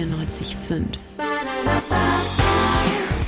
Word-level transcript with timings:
M94.5. 0.00 0.98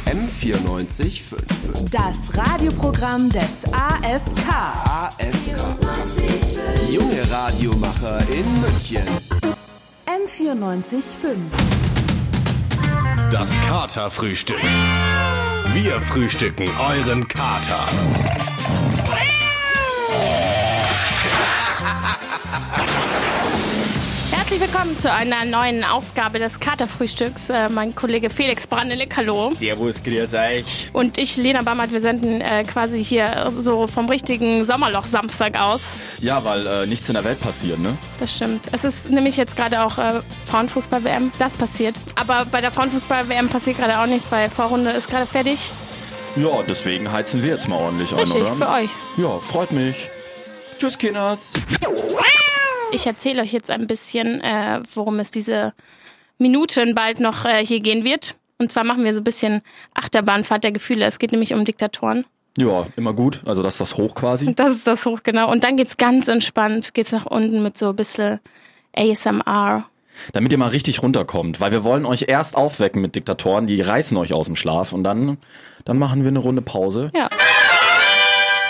M94.5. 0.07 1.91
Das 1.91 2.17
Radioprogramm 2.35 3.29
des 3.29 3.65
AFK. 3.73 4.49
AFK. 4.87 5.59
Junge 6.91 7.31
Radiomacher 7.31 8.21
in 8.31 8.61
München. 8.61 9.03
M94.5. 10.07 11.37
Das 13.31 13.51
Katerfrühstück. 13.61 14.63
Wir 15.75 16.01
frühstücken 16.01 16.69
euren 16.79 17.29
Kater. 17.29 17.87
Herzlich 24.53 24.71
willkommen 24.71 24.99
zu 24.99 25.11
einer 25.11 25.47
neuen 25.47 25.83
Ausgabe 25.83 26.39
des 26.39 26.61
Katerfrühstücks. 26.61 27.49
Äh, 27.49 27.71
mein 27.71 27.95
Kollege 27.95 28.29
Felix 28.29 28.67
Brandelig, 28.67 29.11
hallo. 29.17 29.51
Servus, 29.51 30.03
grüß 30.03 30.35
euch. 30.35 30.91
Und 30.93 31.17
ich, 31.17 31.39
Lena 31.39 31.63
Bammert, 31.63 31.91
wir 31.91 32.03
senden 32.03 32.43
äh, 32.43 32.63
quasi 32.65 33.03
hier 33.03 33.51
so 33.57 33.87
vom 33.87 34.11
richtigen 34.11 34.67
Sommerloch 34.67 35.05
Samstag 35.05 35.59
aus. 35.59 35.95
Ja, 36.21 36.45
weil 36.45 36.67
äh, 36.67 36.87
nichts 36.87 37.09
in 37.09 37.15
der 37.15 37.25
Welt 37.25 37.41
passiert, 37.41 37.79
ne? 37.79 37.97
Das 38.19 38.37
stimmt. 38.37 38.67
Es 38.73 38.85
ist 38.85 39.09
nämlich 39.09 39.39
jetzt 39.39 39.57
gerade 39.57 39.83
auch 39.83 39.97
äh, 39.97 40.21
Frauenfußball-WM. 40.45 41.33
Das 41.39 41.55
passiert. 41.55 41.99
Aber 42.17 42.45
bei 42.45 42.61
der 42.61 42.73
Frauenfußball-WM 42.73 43.49
passiert 43.49 43.79
gerade 43.79 44.01
auch 44.01 44.07
nichts, 44.07 44.31
weil 44.31 44.51
Vorrunde 44.51 44.91
ist 44.91 45.09
gerade 45.09 45.25
fertig. 45.25 45.73
Ja, 46.37 46.63
deswegen 46.69 47.11
heizen 47.11 47.43
wir 47.43 47.53
jetzt 47.53 47.69
mal 47.71 47.77
ordentlich 47.77 48.15
Richtig, 48.15 48.43
ein, 48.43 48.49
oder? 48.49 48.57
für 48.57 48.69
euch. 48.69 48.91
Ja, 49.17 49.39
freut 49.39 49.73
mich. 49.73 50.11
Tschüss, 50.79 50.99
Kinders. 50.99 51.53
Ich 52.93 53.07
erzähle 53.07 53.43
euch 53.43 53.53
jetzt 53.53 53.71
ein 53.71 53.87
bisschen, 53.87 54.41
äh, 54.43 54.83
worum 54.95 55.19
es 55.19 55.31
diese 55.31 55.73
Minuten 56.39 56.95
bald 56.95 57.21
noch 57.21 57.47
äh, 57.47 57.65
hier 57.65 57.81
gehen 57.81 58.05
wird. 58.05 58.37
Und 58.59 58.71
zwar 58.71 58.85
machen 58.85 59.03
wir 59.03 59.15
so 59.15 59.21
ein 59.21 59.25
bisschen 59.25 59.63
Achterbahnfahrt 59.95 60.63
der 60.63 60.73
Gefühle. 60.73 61.07
Es 61.07 61.19
geht 61.19 61.33
nämlich 61.33 61.55
um 61.55 61.65
Diktatoren. 61.65 62.27
Ja, 62.59 62.87
immer 62.97 63.15
gut. 63.15 63.41
Also 63.47 63.63
das 63.63 63.75
ist 63.75 63.81
das 63.81 63.97
Hoch 63.97 64.15
quasi. 64.15 64.55
Das 64.55 64.73
ist 64.73 64.87
das 64.87 65.07
hoch, 65.07 65.21
genau. 65.23 65.51
Und 65.51 65.65
dann 65.65 65.79
geht's 65.79 65.97
ganz 65.97 66.29
entspannt, 66.29 66.93
geht's 66.93 67.13
nach 67.13 67.25
unten 67.25 67.63
mit 67.63 67.79
so 67.79 67.89
ein 67.89 67.97
bisschen 67.97 68.41
ASMR. 68.95 69.87
Damit 70.35 70.53
ihr 70.53 70.59
mal 70.59 70.69
richtig 70.69 71.03
runterkommt. 71.03 71.61
Weil 71.61 71.73
wir 71.73 71.85
wollen 71.85 72.05
euch 72.05 72.27
erst 72.29 72.59
aufwecken 72.59 73.01
mit 73.01 73.17
Diktatoren, 73.17 73.67
die 73.67 73.81
reißen 73.81 74.17
euch 74.19 74.35
aus 74.35 74.47
dem 74.47 74.57
Schlaf. 74.57 74.93
Und 74.93 75.03
dann, 75.03 75.39
dann 75.87 75.99
machen 75.99 76.23
wir 76.25 76.29
eine 76.29 76.41
Runde 76.41 76.61
Pause. 76.61 77.11
Ja. 77.15 77.31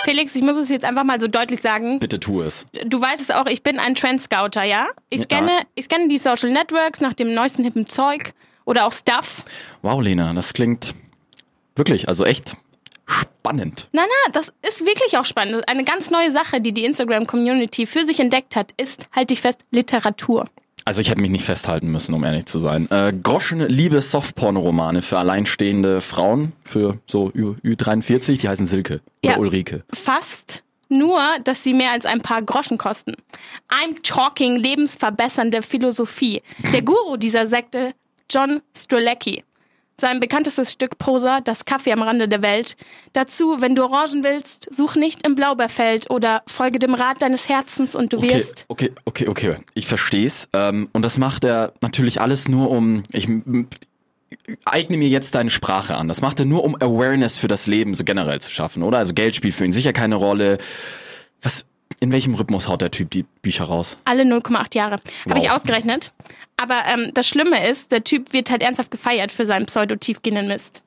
Felix, 0.03 0.35
ich 0.35 0.41
muss 0.41 0.57
es 0.57 0.69
jetzt 0.69 0.85
einfach 0.85 1.03
mal 1.03 1.19
so 1.19 1.27
deutlich 1.27 1.61
sagen. 1.61 1.99
Bitte 1.99 2.19
tu 2.19 2.41
es. 2.41 2.65
Du 2.85 2.99
weißt 2.99 3.21
es 3.21 3.31
auch, 3.31 3.45
ich 3.45 3.63
bin 3.63 3.79
ein 3.79 3.95
Trendscouter, 3.95 4.63
ja? 4.63 4.87
Ich 5.09 5.19
Ja. 5.21 5.25
scanne, 5.25 5.59
ich 5.75 5.85
scanne 5.85 6.07
die 6.07 6.17
Social 6.17 6.51
Networks 6.51 6.99
nach 7.01 7.13
dem 7.13 7.33
neuesten 7.33 7.63
hippen 7.63 7.87
Zeug 7.87 8.33
oder 8.65 8.85
auch 8.85 8.91
Stuff. 8.93 9.43
Wow, 9.81 10.01
Lena, 10.01 10.33
das 10.33 10.53
klingt 10.53 10.93
wirklich, 11.75 12.07
also 12.07 12.25
echt 12.25 12.55
spannend. 13.05 13.87
Na, 13.91 14.03
na, 14.03 14.31
das 14.31 14.53
ist 14.67 14.85
wirklich 14.85 15.17
auch 15.17 15.25
spannend. 15.25 15.67
Eine 15.69 15.83
ganz 15.83 16.09
neue 16.11 16.31
Sache, 16.31 16.61
die 16.61 16.71
die 16.73 16.85
Instagram-Community 16.85 17.85
für 17.85 18.03
sich 18.03 18.19
entdeckt 18.19 18.55
hat, 18.55 18.73
ist, 18.77 19.07
halte 19.15 19.33
ich 19.33 19.41
fest, 19.41 19.59
Literatur. 19.71 20.47
Also 20.85 21.01
ich 21.01 21.09
hätte 21.09 21.21
mich 21.21 21.31
nicht 21.31 21.45
festhalten 21.45 21.87
müssen, 21.91 22.13
um 22.13 22.23
ehrlich 22.23 22.45
zu 22.45 22.59
sein. 22.59 22.89
Äh, 22.91 23.13
groschene 23.21 23.67
Liebe 23.67 24.01
Softporno-Romane 24.01 25.01
für 25.01 25.17
alleinstehende 25.17 26.01
Frauen, 26.01 26.51
für 26.63 26.99
so 27.07 27.31
Ü 27.33 27.55
Ü43, 27.63 28.39
die 28.41 28.49
heißen 28.49 28.67
Silke 28.67 29.01
oder 29.23 29.33
Ja. 29.33 29.39
Ulrike. 29.39 29.83
Fast 29.93 30.63
nur, 30.89 31.21
dass 31.43 31.63
sie 31.63 31.73
mehr 31.73 31.91
als 31.91 32.05
ein 32.05 32.21
paar 32.21 32.41
Groschen 32.41 32.77
kosten. 32.77 33.15
I'm 33.69 34.01
talking 34.03 34.57
lebensverbessernde 34.57 35.61
Philosophie. 35.61 36.41
Der 36.73 36.81
Guru 36.81 37.17
dieser 37.17 37.47
Sekte, 37.47 37.93
John 38.29 38.61
Strzelecki. 38.75 39.43
Sein 39.99 40.19
bekanntestes 40.19 40.71
Stück 40.73 40.97
Prosa, 40.97 41.39
Das 41.41 41.65
Kaffee 41.65 41.91
am 41.93 42.01
Rande 42.01 42.27
der 42.27 42.41
Welt. 42.41 42.75
Dazu, 43.13 43.57
wenn 43.61 43.75
du 43.75 43.83
Orangen 43.83 44.23
willst, 44.23 44.73
such 44.73 44.95
nicht 44.95 45.25
im 45.25 45.35
Blaubeerfeld 45.35 46.09
oder 46.09 46.41
folge 46.47 46.79
dem 46.79 46.93
Rat 46.95 47.21
deines 47.21 47.47
Herzens 47.47 47.95
und 47.95 48.11
du 48.11 48.17
Okay, 48.17 48.33
wirst. 48.33 48.65
okay, 48.69 48.91
okay, 49.05 49.27
okay. 49.27 49.55
Ich 49.75 49.85
versteh's. 49.87 50.49
Ähm, 50.53 50.89
und 50.93 51.03
das 51.03 51.17
macht 51.17 51.43
er 51.43 51.73
natürlich 51.81 52.19
alles 52.21 52.47
nur 52.47 52.71
um. 52.71 53.03
Ich 53.11 53.27
eigne 54.65 54.97
mir 54.97 55.07
jetzt 55.09 55.35
deine 55.35 55.51
Sprache 55.51 55.95
an. 55.95 56.07
Das 56.07 56.21
macht 56.21 56.39
er 56.39 56.47
nur 56.47 56.63
um 56.63 56.75
Awareness 56.75 57.37
für 57.37 57.47
das 57.47 57.67
Leben 57.67 57.93
so 57.93 58.03
generell 58.03 58.41
zu 58.41 58.49
schaffen, 58.51 58.81
oder? 58.83 58.97
Also 58.97 59.13
Geld 59.13 59.35
spielt 59.35 59.53
für 59.53 59.63
ihn 59.65 59.71
sicher 59.71 59.93
keine 59.93 60.15
Rolle. 60.15 60.57
Was? 61.43 61.65
In 61.99 62.11
welchem 62.11 62.33
Rhythmus 62.35 62.67
haut 62.67 62.81
der 62.81 62.91
Typ 62.91 63.09
die 63.11 63.23
Bücher 63.41 63.65
raus? 63.65 63.97
Alle 64.05 64.23
0,8 64.23 64.75
Jahre. 64.75 64.97
Habe 65.29 65.39
ich 65.39 65.45
Wow. 65.45 65.55
ausgerechnet. 65.55 66.11
Aber 66.57 66.81
ähm, 66.93 67.11
das 67.13 67.27
Schlimme 67.27 67.67
ist, 67.69 67.91
der 67.91 68.03
Typ 68.03 68.33
wird 68.33 68.49
halt 68.51 68.61
ernsthaft 68.63 68.91
gefeiert 68.91 69.31
für 69.31 69.45
seinen 69.45 69.65
pseudo-tiefgehenden 69.65 70.47
Mist. 70.47 70.81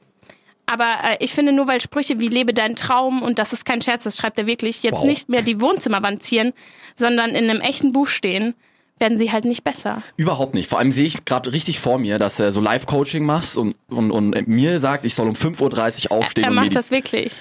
Aber 0.67 0.85
äh, 1.05 1.17
ich 1.21 1.33
finde, 1.33 1.53
nur 1.53 1.69
weil 1.69 1.81
Sprüche 1.81 2.19
wie 2.19 2.29
lebe 2.29 2.53
deinen 2.53 2.77
Traum 2.77 3.23
und 3.23 3.39
das 3.39 3.53
ist 3.53 3.65
kein 3.65 3.81
Scherz, 3.83 4.05
das 4.05 4.17
schreibt 4.17 4.39
er 4.39 4.47
wirklich, 4.47 4.83
jetzt 4.83 4.99
Wow. 4.99 5.05
nicht 5.05 5.29
mehr 5.29 5.43
die 5.43 5.61
Wohnzimmerwand 5.61 6.23
zieren, 6.23 6.53
sondern 6.97 7.31
in 7.31 7.49
einem 7.51 7.61
echten 7.61 7.93
Buch 7.93 8.09
stehen, 8.09 8.55
werden 8.99 9.19
sie 9.19 9.31
halt 9.31 9.45
nicht 9.45 9.63
besser. 9.63 10.03
Überhaupt 10.17 10.55
nicht. 10.55 10.71
Vor 10.71 10.79
allem 10.79 10.91
sehe 10.91 11.05
ich 11.07 11.25
gerade 11.27 11.53
richtig 11.53 11.79
vor 11.81 11.99
mir, 11.99 12.19
dass 12.19 12.41
er 12.41 12.51
so 12.51 12.61
Live-Coaching 12.63 13.25
macht 13.25 13.57
und, 13.57 13.77
und, 13.89 14.11
und 14.11 14.49
mir 14.49 14.81
sagt, 14.81 15.05
ich 15.05 15.15
soll 15.15 15.29
um 15.29 15.35
5.30 15.35 16.07
Uhr 16.11 16.13
aufstehen 16.13 16.45
er 16.45 16.51
und 16.51 16.57
macht 16.57 16.75
das 16.75 16.91
wirklich. 16.91 17.33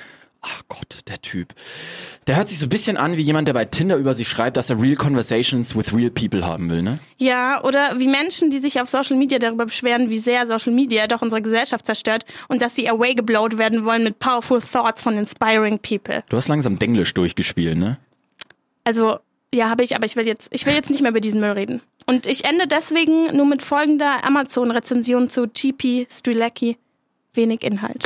Ach 0.47 0.61
Gott, 0.67 1.00
der 1.07 1.19
Typ. 1.22 1.56
Der 2.28 2.35
hört 2.35 2.50
sich 2.50 2.59
so 2.59 2.67
ein 2.67 2.69
bisschen 2.69 2.97
an 2.97 3.17
wie 3.17 3.22
jemand, 3.22 3.47
der 3.47 3.53
bei 3.53 3.66
Tinder 3.66 3.95
über 3.95 4.13
sich 4.13 4.28
schreibt, 4.28 4.57
dass 4.57 4.69
er 4.69 4.79
real 4.79 4.95
conversations 4.95 5.75
with 5.75 5.94
real 5.94 6.11
people 6.11 6.45
haben 6.45 6.69
will, 6.69 6.83
ne? 6.83 7.00
Ja, 7.17 7.63
oder 7.63 7.97
wie 7.97 8.07
Menschen, 8.07 8.51
die 8.51 8.59
sich 8.59 8.79
auf 8.79 8.88
Social 8.88 9.17
Media 9.17 9.39
darüber 9.39 9.66
beschweren, 9.66 10.11
wie 10.11 10.19
sehr 10.19 10.45
Social 10.45 10.72
Media 10.72 11.07
doch 11.07 11.23
unsere 11.23 11.41
Gesellschaft 11.41 11.88
zerstört 11.88 12.25
und 12.47 12.61
dass 12.61 12.75
sie 12.75 12.88
away 12.88 13.16
geblowt 13.16 13.57
werden 13.57 13.85
wollen 13.85 14.03
mit 14.03 14.19
powerful 14.19 14.61
thoughts 14.61 15.01
von 15.01 15.17
inspiring 15.17 15.79
people. 15.79 16.23
Du 16.29 16.38
hast 16.38 16.47
langsam 16.47 16.78
Denglisch 16.78 17.13
durchgespielt, 17.16 17.78
ne? 17.78 17.97
Also, 18.84 19.17
ja, 19.53 19.69
habe 19.69 19.84
ich, 19.84 19.95
aber 19.95 20.05
ich 20.05 20.16
will 20.16 20.28
jetzt, 20.28 20.53
ich 20.53 20.67
will 20.67 20.75
jetzt 20.75 20.91
nicht 20.91 21.01
mehr 21.01 21.11
über 21.11 21.22
diesen 21.22 21.41
Müll 21.41 21.51
reden. 21.51 21.81
Und 22.05 22.28
ich 22.28 22.45
ende 22.45 22.67
deswegen 22.67 23.35
nur 23.35 23.47
mit 23.47 23.63
folgender 23.63 24.23
Amazon-Rezension 24.23 25.28
zu 25.28 25.47
GP 25.47 26.07
Strilecki. 26.11 26.78
Wenig 27.34 27.63
Inhalt. 27.63 28.03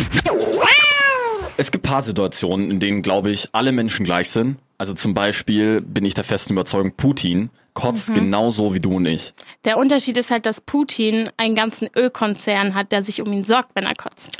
Es 1.59 1.71
gibt 1.71 1.85
paar 1.85 2.01
Situationen, 2.01 2.71
in 2.71 2.79
denen, 2.79 3.01
glaube 3.01 3.31
ich, 3.31 3.49
alle 3.51 3.73
Menschen 3.73 4.05
gleich 4.05 4.29
sind. 4.29 4.59
Also 4.77 4.93
zum 4.93 5.13
Beispiel 5.13 5.81
bin 5.81 6.05
ich 6.05 6.13
der 6.13 6.23
festen 6.23 6.53
Überzeugung, 6.53 6.93
Putin 6.95 7.49
kotzt 7.73 8.13
genauso 8.13 8.73
wie 8.73 8.79
du 8.79 8.95
und 8.95 9.05
ich. 9.05 9.33
Der 9.65 9.77
Unterschied 9.77 10.17
ist 10.17 10.31
halt, 10.31 10.45
dass 10.45 10.61
Putin 10.61 11.29
einen 11.35 11.55
ganzen 11.55 11.89
Ölkonzern 11.93 12.75
hat, 12.75 12.93
der 12.93 13.03
sich 13.03 13.21
um 13.21 13.33
ihn 13.33 13.43
sorgt, 13.43 13.71
wenn 13.75 13.83
er 13.83 13.95
kotzt. 13.95 14.37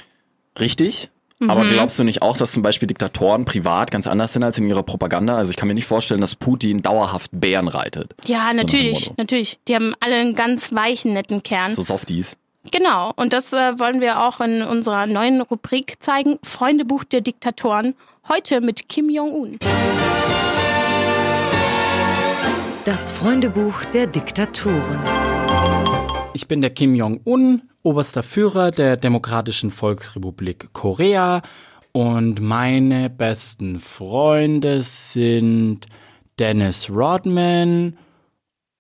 Richtig? 0.62 1.10
Aber 1.46 1.66
glaubst 1.66 2.00
du 2.00 2.06
nicht 2.06 2.22
auch, 2.22 2.38
dass 2.38 2.54
zum 2.54 2.64
Beispiel 2.64 2.88
Diktatoren 2.88 3.44
privat 3.44 3.92
ganz 3.92 4.08
anders 4.08 4.32
sind 4.32 4.44
als 4.44 4.58
in 4.58 4.70
ihrer 4.70 4.84
Propaganda? 4.84 5.36
Also 5.36 5.52
ich 5.52 5.58
kann 5.58 5.68
mir 5.68 5.74
nicht 5.74 5.88
vorstellen, 5.88 6.22
dass 6.22 6.38
Putin 6.38 6.82
dauerhaft 6.82 7.32
Bären 7.34 7.68
reitet. 7.68 8.16
Ja, 8.28 8.54
natürlich, 8.54 9.08
Motto. 9.08 9.16
natürlich. 9.18 9.60
Die 9.68 9.76
haben 9.76 9.94
alle 10.00 10.16
einen 10.16 10.36
ganz 10.36 10.74
weichen, 10.74 11.12
netten 11.12 11.44
Kern. 11.44 11.74
So 11.74 11.82
Softies. 11.82 12.38
Genau, 12.72 13.14
und 13.16 13.34
das 13.34 13.54
äh, 13.54 13.80
wollen 13.80 14.02
wir 14.02 14.22
auch 14.22 14.42
in 14.42 14.62
unserer 14.62 15.08
neuen 15.08 15.42
Rubrik 15.42 16.02
zeigen. 16.02 16.40
Freundebuch 16.44 17.04
der 17.06 17.22
Diktatoren. 17.22 17.96
Heute 18.28 18.62
mit 18.62 18.90
Kim 18.90 19.10
Jong-un. 19.10 19.58
Das 22.86 23.12
Freundebuch 23.12 23.86
der 23.86 24.08
Diktatoren. 24.08 25.00
Ich 26.34 26.48
bin 26.48 26.62
der 26.62 26.70
Kim 26.72 26.96
Jong-un, 26.96 27.62
oberster 27.82 28.24
Führer 28.24 28.72
der 28.72 28.98
Demokratischen 28.98 29.72
Volksrepublik 29.72 30.70
Korea 30.74 31.42
und 31.92 32.40
meine 32.40 33.10
besten 33.10 33.80
Freunde 33.80 34.82
sind 34.82 35.88
Dennis 36.38 36.90
Rodman 36.90 37.98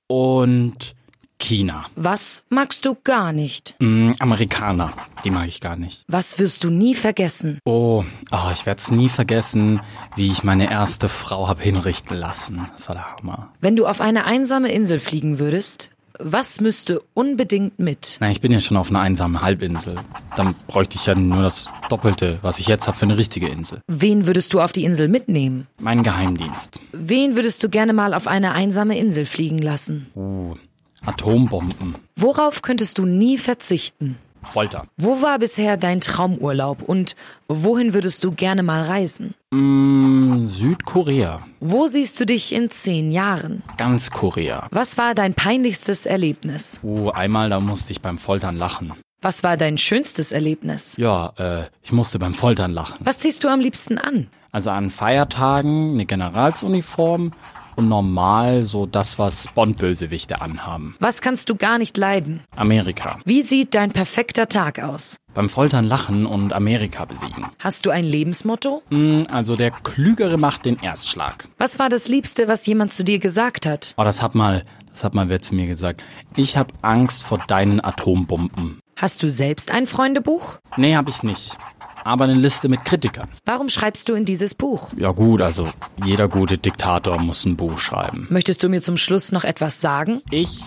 und 0.07 0.96
China. 1.40 1.86
Was 1.96 2.44
magst 2.50 2.86
du 2.86 2.96
gar 3.03 3.34
nicht? 3.34 3.76
Mm, 3.80 4.12
Amerikaner, 4.20 4.94
die 5.24 5.32
mag 5.32 5.47
ich 5.47 5.62
gar 5.62 5.78
nicht. 5.78 6.03
Was 6.08 6.38
wirst 6.38 6.64
du 6.64 6.70
nie 6.70 6.94
vergessen? 6.94 7.59
Oh, 7.66 8.03
oh 8.32 8.50
ich 8.52 8.66
werde 8.66 8.80
es 8.80 8.91
nie 8.91 9.09
vergessen, 9.09 9.82
wie 10.16 10.30
ich 10.32 10.44
meine 10.44 10.70
erste 10.70 11.09
Frau 11.09 11.47
hab 11.47 11.62
hinrichten 11.62 12.16
lassen. 12.16 12.68
Das 12.76 12.90
war 12.90 12.96
der 12.96 13.12
Hammer. 13.18 13.50
Wenn 13.62 13.76
du 13.76 13.88
auf 13.88 14.02
eine 14.02 14.26
einsame 14.26 14.72
Insel 14.72 15.00
fliegen 15.00 15.40
würdest, 15.40 15.90
was 16.22 16.59
müsste 16.59 17.02
unbedingt 17.14 17.80
mit? 17.80 18.18
Na, 18.20 18.30
ich 18.30 18.42
bin 18.42 18.52
ja 18.52 18.59
schon 18.59 18.76
auf 18.76 18.90
einer 18.90 19.00
einsamen 19.00 19.42
Halbinsel. 19.42 19.96
Dann 20.35 20.53
bräuchte 20.68 20.97
ich 20.97 21.06
ja 21.06 21.16
nur 21.16 21.44
das 21.44 21.70
Doppelte, 21.90 22.40
was 22.42 22.59
ich 22.59 22.68
jetzt 22.68 22.88
habe 22.88 22.97
für 22.97 23.06
eine 23.06 23.18
richtige 23.18 23.47
Insel. 23.47 23.82
Wen 23.88 24.28
würdest 24.28 24.53
du 24.53 24.59
auf 24.59 24.74
die 24.74 24.84
Insel 24.84 25.08
mitnehmen? 25.08 25.68
Mein 25.80 26.03
Geheimdienst. 26.03 26.82
Wen 26.92 27.35
würdest 27.35 27.64
du 27.64 27.70
gerne 27.70 27.94
mal 27.94 28.14
auf 28.14 28.28
eine 28.28 28.52
einsame 28.52 28.97
Insel 29.00 29.26
fliegen 29.26 29.59
lassen? 29.59 30.58
Atombomben. 31.05 31.96
Worauf 32.16 32.61
könntest 32.61 32.97
du 32.97 33.05
nie 33.05 33.37
verzichten? 33.37 34.17
Folter. 34.41 34.85
Wo 34.97 35.22
war 35.22 35.37
bisher 35.40 35.75
dein 35.78 35.99
Traumurlaub 35.99 36.81
und 36.81 37.16
wohin 37.47 37.93
würdest 37.93 38.23
du 38.23 38.31
gerne 38.31 38.63
mal 38.63 38.84
reisen? 38.84 39.34
Mm, 39.51 40.46
Südkorea. 40.46 41.46
Wo 41.59 41.87
siehst 41.87 42.19
du 42.19 42.25
dich 42.25 42.53
in 42.53 42.69
zehn 42.69 43.11
Jahren? 43.11 43.63
Ganz 43.78 44.11
Korea. 44.11 44.67
Was 44.72 44.97
war 44.97 45.13
dein 45.13 45.34
peinlichstes 45.34 46.05
Erlebnis? 46.05 46.79
Oh, 46.84 47.09
einmal, 47.09 47.49
da 47.49 47.59
musste 47.59 47.91
ich 47.91 48.01
beim 48.01 48.17
Foltern 48.17 48.57
lachen. 48.57 48.93
Was 49.22 49.44
war 49.44 49.58
dein 49.58 49.78
schönstes 49.78 50.32
Erlebnis? 50.32 50.96
Ja, 50.98 51.34
äh, 51.38 51.66
ich 51.84 51.92
musste 51.92 52.20
beim 52.20 52.34
Foltern 52.34 52.72
lachen. 52.72 52.98
Was 53.02 53.20
ziehst 53.20 53.44
du 53.44 53.50
am 53.50 53.60
liebsten 53.60 53.98
an? 53.98 54.28
Also 54.54 54.70
an 54.72 54.90
Feiertagen 54.90 55.94
eine 55.94 56.06
Generalsuniform 56.06 57.34
und 57.76 57.90
normal 57.90 58.64
so 58.64 58.86
das, 58.86 59.20
was 59.20 59.48
Bond-Bösewichte 59.56 60.40
anhaben. 60.42 60.96
Was 61.00 61.22
kannst 61.22 61.50
du 61.50 61.56
gar 61.56 61.78
nicht 61.80 61.98
leiden? 61.98 62.42
Amerika. 62.56 63.20
Wie 63.26 63.42
sieht 63.42 63.76
dein 63.76 63.92
perfekter 63.92 64.48
Tag 64.48 64.82
aus? 64.82 65.18
Beim 65.34 65.50
Foltern 65.50 65.86
lachen 65.86 66.26
und 66.26 66.54
Amerika 66.54 67.04
besiegen. 67.04 67.46
Hast 67.60 67.86
du 67.86 67.90
ein 67.90 68.06
Lebensmotto? 68.06 68.84
Hm, 68.90 69.26
also 69.30 69.58
der 69.58 69.72
Klügere 69.72 70.38
macht 70.38 70.64
den 70.64 70.80
Erstschlag. 70.82 71.46
Was 71.58 71.78
war 71.78 71.90
das 71.90 72.08
Liebste, 72.08 72.48
was 72.48 72.66
jemand 72.66 72.94
zu 72.94 73.04
dir 73.04 73.20
gesagt 73.20 73.66
hat? 73.66 73.94
Oh, 73.98 74.04
das 74.06 74.22
hat 74.22 74.34
mal, 74.34 74.64
das 74.92 75.04
hat 75.04 75.14
mal 75.14 75.28
wer 75.28 75.42
zu 75.42 75.56
mir 75.56 75.68
gesagt. 75.68 76.04
Ich 76.38 76.56
hab 76.56 76.72
Angst 76.82 77.24
vor 77.24 77.40
deinen 77.48 77.84
Atombomben. 77.84 78.80
Hast 79.01 79.23
du 79.23 79.29
selbst 79.29 79.72
ein 79.72 79.87
Freundebuch? 79.87 80.57
Nee, 80.75 80.97
hab 80.97 81.07
ich 81.07 81.23
nicht. 81.23 81.55
Aber 82.03 82.25
eine 82.25 82.34
Liste 82.34 82.67
mit 82.67 82.84
Kritikern. 82.84 83.29
Warum 83.46 83.69
schreibst 83.69 84.09
du 84.09 84.13
in 84.13 84.25
dieses 84.25 84.55
Buch? 84.55 84.90
Ja 84.97 85.13
gut, 85.13 85.41
also 85.41 85.69
jeder 86.03 86.28
gute 86.28 86.57
Diktator 86.57 87.17
muss 87.17 87.46
ein 87.46 87.55
Buch 87.55 87.79
schreiben. 87.79 88.28
Möchtest 88.29 88.61
du 88.61 88.67
mir 88.67 88.81
zum 88.81 88.97
Schluss 88.97 89.31
noch 89.31 89.46
etwas 89.46 89.79
sagen? 89.79 90.22
Ich 90.31 90.59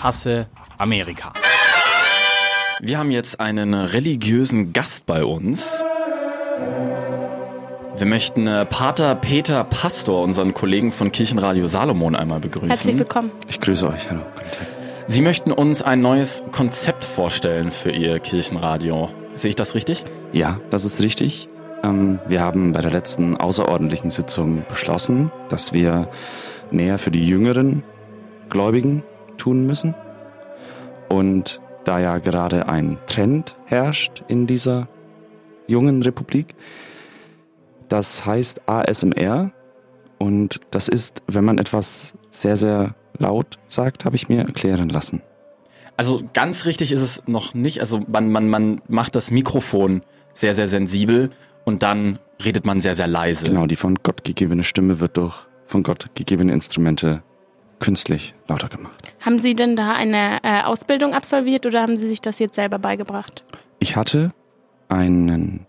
hasse 0.00 0.48
Amerika. 0.76 1.34
Wir 2.80 2.98
haben 2.98 3.12
jetzt 3.12 3.38
einen 3.38 3.74
religiösen 3.74 4.72
Gast 4.72 5.06
bei 5.06 5.24
uns. 5.24 5.84
Wir 7.96 8.06
möchten 8.06 8.48
äh, 8.48 8.66
Pater 8.66 9.14
Peter 9.14 9.62
Pastor, 9.62 10.24
unseren 10.24 10.52
Kollegen 10.52 10.90
von 10.90 11.12
Kirchenradio 11.12 11.68
Salomon, 11.68 12.16
einmal 12.16 12.40
begrüßen. 12.40 12.70
Herzlich 12.70 12.98
willkommen. 12.98 13.30
Ich 13.48 13.60
grüße 13.60 13.86
euch. 13.86 14.10
Hallo. 14.10 14.22
Guten 14.34 14.50
Tag. 14.50 14.71
Sie 15.06 15.20
möchten 15.20 15.52
uns 15.52 15.82
ein 15.82 16.00
neues 16.00 16.44
Konzept 16.52 17.04
vorstellen 17.04 17.70
für 17.70 17.90
Ihr 17.90 18.20
Kirchenradio. 18.20 19.10
Sehe 19.34 19.50
ich 19.50 19.56
das 19.56 19.74
richtig? 19.74 20.04
Ja, 20.32 20.60
das 20.70 20.84
ist 20.84 21.00
richtig. 21.00 21.48
Ähm, 21.82 22.20
wir 22.26 22.40
haben 22.40 22.72
bei 22.72 22.80
der 22.80 22.92
letzten 22.92 23.36
außerordentlichen 23.36 24.10
Sitzung 24.10 24.64
beschlossen, 24.68 25.32
dass 25.48 25.72
wir 25.72 26.08
mehr 26.70 26.98
für 26.98 27.10
die 27.10 27.26
jüngeren 27.26 27.82
Gläubigen 28.48 29.02
tun 29.38 29.66
müssen. 29.66 29.94
Und 31.08 31.60
da 31.84 31.98
ja 31.98 32.18
gerade 32.18 32.68
ein 32.68 32.98
Trend 33.06 33.56
herrscht 33.66 34.22
in 34.28 34.46
dieser 34.46 34.88
jungen 35.66 36.02
Republik, 36.02 36.54
das 37.88 38.24
heißt 38.24 38.68
ASMR. 38.68 39.50
Und 40.18 40.60
das 40.70 40.88
ist, 40.88 41.22
wenn 41.26 41.44
man 41.44 41.58
etwas 41.58 42.14
sehr, 42.30 42.56
sehr 42.56 42.94
laut 43.18 43.58
sagt, 43.68 44.04
habe 44.04 44.16
ich 44.16 44.28
mir 44.28 44.40
erklären 44.40 44.88
lassen. 44.88 45.22
Also 45.96 46.22
ganz 46.32 46.64
richtig 46.64 46.92
ist 46.92 47.02
es 47.02 47.22
noch 47.26 47.54
nicht. 47.54 47.80
Also 47.80 48.00
man, 48.08 48.30
man, 48.30 48.48
man 48.48 48.80
macht 48.88 49.14
das 49.14 49.30
Mikrofon 49.30 50.02
sehr, 50.32 50.54
sehr 50.54 50.68
sensibel 50.68 51.30
und 51.64 51.82
dann 51.82 52.18
redet 52.44 52.64
man 52.64 52.80
sehr, 52.80 52.94
sehr 52.94 53.06
leise. 53.06 53.46
Genau, 53.46 53.66
die 53.66 53.76
von 53.76 53.96
Gott 54.02 54.24
gegebene 54.24 54.64
Stimme 54.64 55.00
wird 55.00 55.16
durch 55.16 55.46
von 55.66 55.82
Gott 55.82 56.06
gegebene 56.14 56.52
Instrumente 56.52 57.22
künstlich 57.78 58.34
lauter 58.46 58.68
gemacht. 58.68 59.14
Haben 59.20 59.38
Sie 59.38 59.54
denn 59.54 59.74
da 59.74 59.92
eine 59.92 60.38
äh, 60.42 60.62
Ausbildung 60.62 61.14
absolviert 61.14 61.66
oder 61.66 61.82
haben 61.82 61.96
Sie 61.96 62.06
sich 62.06 62.20
das 62.20 62.38
jetzt 62.38 62.54
selber 62.54 62.78
beigebracht? 62.78 63.44
Ich 63.80 63.96
hatte 63.96 64.32
einen 64.88 65.66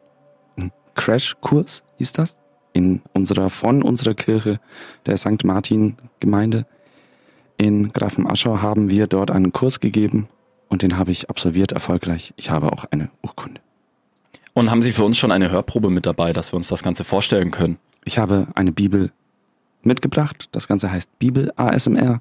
Crashkurs, 0.96 1.84
hieß 1.98 2.12
das, 2.12 2.38
in 2.74 3.02
unserer, 3.14 3.50
von 3.50 3.82
unserer 3.82 4.14
Kirche, 4.14 4.60
der 5.06 5.18
St. 5.18 5.44
Martin 5.44 5.96
Gemeinde 6.20 6.66
in 7.64 7.94
Grafenaschau 7.94 8.62
haben 8.62 8.90
wir 8.90 9.08
dort 9.08 9.32
einen 9.32 9.54
Kurs 9.54 9.80
gegeben 9.80 10.28
und 10.68 10.82
den 10.82 10.98
habe 10.98 11.12
ich 11.12 11.30
absolviert 11.30 11.72
erfolgreich. 11.72 12.34
Ich 12.36 12.50
habe 12.50 12.74
auch 12.74 12.84
eine 12.92 13.10
Urkunde. 13.22 13.62
Und 14.54 14.70
haben 14.70 14.82
Sie 14.82 14.92
für 14.92 15.06
uns 15.06 15.18
schon 15.18 15.32
eine 15.32 15.50
Hörprobe 15.50 15.90
mit 15.90 16.06
dabei, 16.06 16.34
dass 16.34 16.52
wir 16.52 16.58
uns 16.58 16.68
das 16.68 16.84
Ganze 16.84 17.06
vorstellen 17.06 17.52
können? 17.52 17.78
Ich 18.04 18.18
habe 18.18 18.48
eine 18.56 18.74
Bibel 18.74 19.12
mitgebracht. 19.82 20.50
Das 20.52 20.68
Ganze 20.68 20.92
heißt 20.92 21.18
Bibel 21.20 21.54
ASMR 21.56 22.20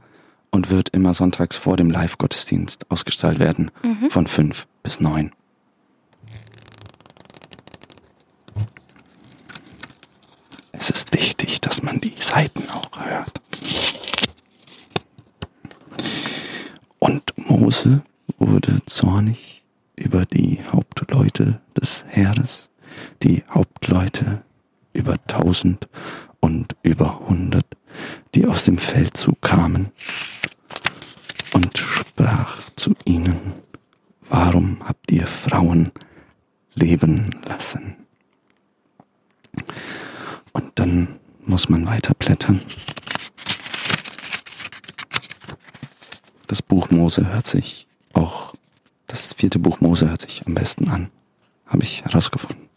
und 0.53 0.71
wird 0.71 0.91
immer 0.91 1.12
sonntags 1.12 1.56
vor 1.56 1.77
dem 1.77 1.91
Live-Gottesdienst 1.91 2.89
ausgestrahlt 2.89 3.41
werden 3.41 3.73
von 4.11 4.29
fünf 4.29 4.69
bis 4.85 5.00
neun. 5.00 5.33
Es 10.71 10.89
ist 10.89 11.12
wichtig, 11.15 11.61
dass 11.61 11.83
man 11.83 12.00
die 12.00 12.15
Seiten 12.17 12.62
auch 12.71 13.05
hört. 13.05 13.41
Und 17.02 17.34
Mose 17.49 18.02
wurde 18.38 18.78
zornig 18.87 19.64
über 19.96 20.25
die 20.25 20.60
Hauptleute 20.70 21.60
des 21.76 22.04
Heeres, 22.08 22.70
die 23.25 23.43
Hauptleute 23.50 24.43
über 24.93 25.16
tausend 25.26 25.88
und 26.38 26.76
über 26.84 27.19
hundert, 27.28 27.66
die 28.37 28.46
aus 28.46 28.62
dem 28.62 28.78
Feldzug 28.78 29.43
kamen, 29.43 29.90
und 31.52 31.76
sprach 31.76 32.70
zu 32.76 32.94
ihnen, 33.05 33.52
warum 34.31 34.76
habt 34.84 35.10
ihr 35.10 35.26
Frauen 35.26 35.90
leben 36.75 37.34
lassen? 37.48 37.96
Und 40.52 40.70
dann 40.76 41.16
muss 41.44 41.69
man 41.69 41.84
weiter 41.84 42.14
blättern. 42.14 42.60
Das 46.52 46.60
Buch 46.60 46.90
Mose 46.90 47.32
hört 47.32 47.46
sich 47.46 47.87
auch, 48.12 48.52
das 49.06 49.32
vierte 49.32 49.58
Buch 49.58 49.81
Mose 49.81 50.10
hört 50.10 50.20
sich 50.20 50.46
am 50.46 50.52
besten 50.52 50.90
an. 50.90 51.08
Habe 51.64 51.82
ich 51.82 52.04
herausgefunden. 52.04 52.69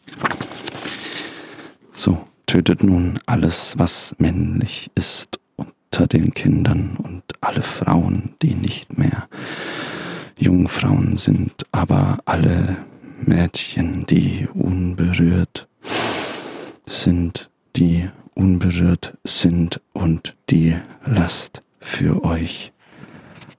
So, 1.92 2.26
tötet 2.46 2.84
nun 2.84 3.20
alles, 3.26 3.78
was 3.78 4.16
männlich 4.18 4.90
ist 4.96 5.42
unter 5.58 6.08
den 6.08 6.34
Kindern 6.34 6.96
und 7.04 7.24
alle 7.42 7.62
Frauen, 7.62 8.34
die 8.42 8.56
nicht 8.56 8.98
mehr 8.98 9.28
Jungfrauen 10.40 11.18
sind, 11.18 11.66
aber 11.74 12.20
alle 12.24 12.78
Mädchen, 13.26 14.06
die 14.06 14.48
unberührt 14.54 15.68
sind, 16.86 17.50
die 17.76 18.10
unberührt 18.36 19.18
sind 19.26 19.82
und 19.92 20.38
die 20.50 20.78
Last 21.04 21.62
für 21.82 22.24
euch 22.24 22.72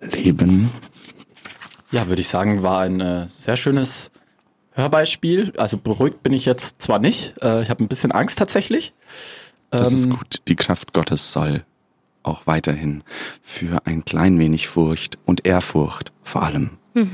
leben. 0.00 0.70
Ja, 1.90 2.08
würde 2.08 2.20
ich 2.20 2.28
sagen, 2.28 2.62
war 2.62 2.80
ein 2.82 3.00
äh, 3.00 3.28
sehr 3.28 3.56
schönes 3.56 4.10
Hörbeispiel. 4.72 5.52
Also 5.56 5.78
beruhigt 5.78 6.22
bin 6.22 6.32
ich 6.32 6.44
jetzt 6.44 6.82
zwar 6.82 6.98
nicht, 6.98 7.34
äh, 7.42 7.62
ich 7.62 7.70
habe 7.70 7.82
ein 7.84 7.88
bisschen 7.88 8.12
Angst 8.12 8.38
tatsächlich. 8.38 8.92
Das 9.70 9.92
ist 9.92 10.06
Ähm, 10.06 10.16
gut. 10.18 10.42
Die 10.48 10.56
Kraft 10.56 10.92
Gottes 10.92 11.32
soll 11.32 11.64
auch 12.22 12.46
weiterhin 12.46 13.04
für 13.40 13.86
ein 13.86 14.04
klein 14.04 14.38
wenig 14.38 14.68
Furcht 14.68 15.16
und 15.24 15.46
Ehrfurcht 15.46 16.12
vor 16.22 16.42
allem 16.42 16.70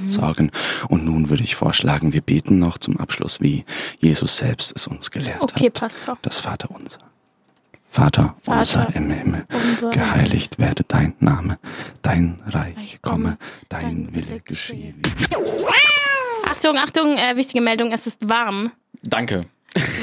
sorgen. 0.06 0.52
Und 0.88 1.04
nun 1.04 1.28
würde 1.28 1.42
ich 1.42 1.56
vorschlagen, 1.56 2.12
wir 2.12 2.20
beten 2.20 2.60
noch 2.60 2.78
zum 2.78 2.98
Abschluss, 2.98 3.40
wie 3.40 3.64
Jesus 3.98 4.36
selbst 4.36 4.72
es 4.76 4.86
uns 4.86 5.10
gelehrt 5.10 5.40
Okay, 5.40 5.66
hat. 5.66 5.74
Pastor. 5.74 6.16
Das 6.22 6.38
Vater 6.38 6.70
unser. 6.70 7.00
Vater, 7.92 8.34
Vater 8.40 8.58
unser 8.58 8.96
im 8.96 9.10
Himmel, 9.10 9.44
unser 9.52 9.90
geheiligt 9.90 10.58
werde 10.58 10.82
dein 10.88 11.12
Name, 11.20 11.58
dein 12.00 12.40
Reich 12.46 12.74
Reich 12.74 13.02
komme, 13.02 13.36
dein 13.68 13.82
dein 13.82 14.14
Wille 14.14 14.40
geschehe. 14.40 14.94
Achtung, 16.48 16.78
Achtung, 16.78 17.18
äh, 17.18 17.36
wichtige 17.36 17.60
Meldung, 17.60 17.92
es 17.92 18.06
ist 18.06 18.26
warm. 18.26 18.72
Danke. 19.02 19.42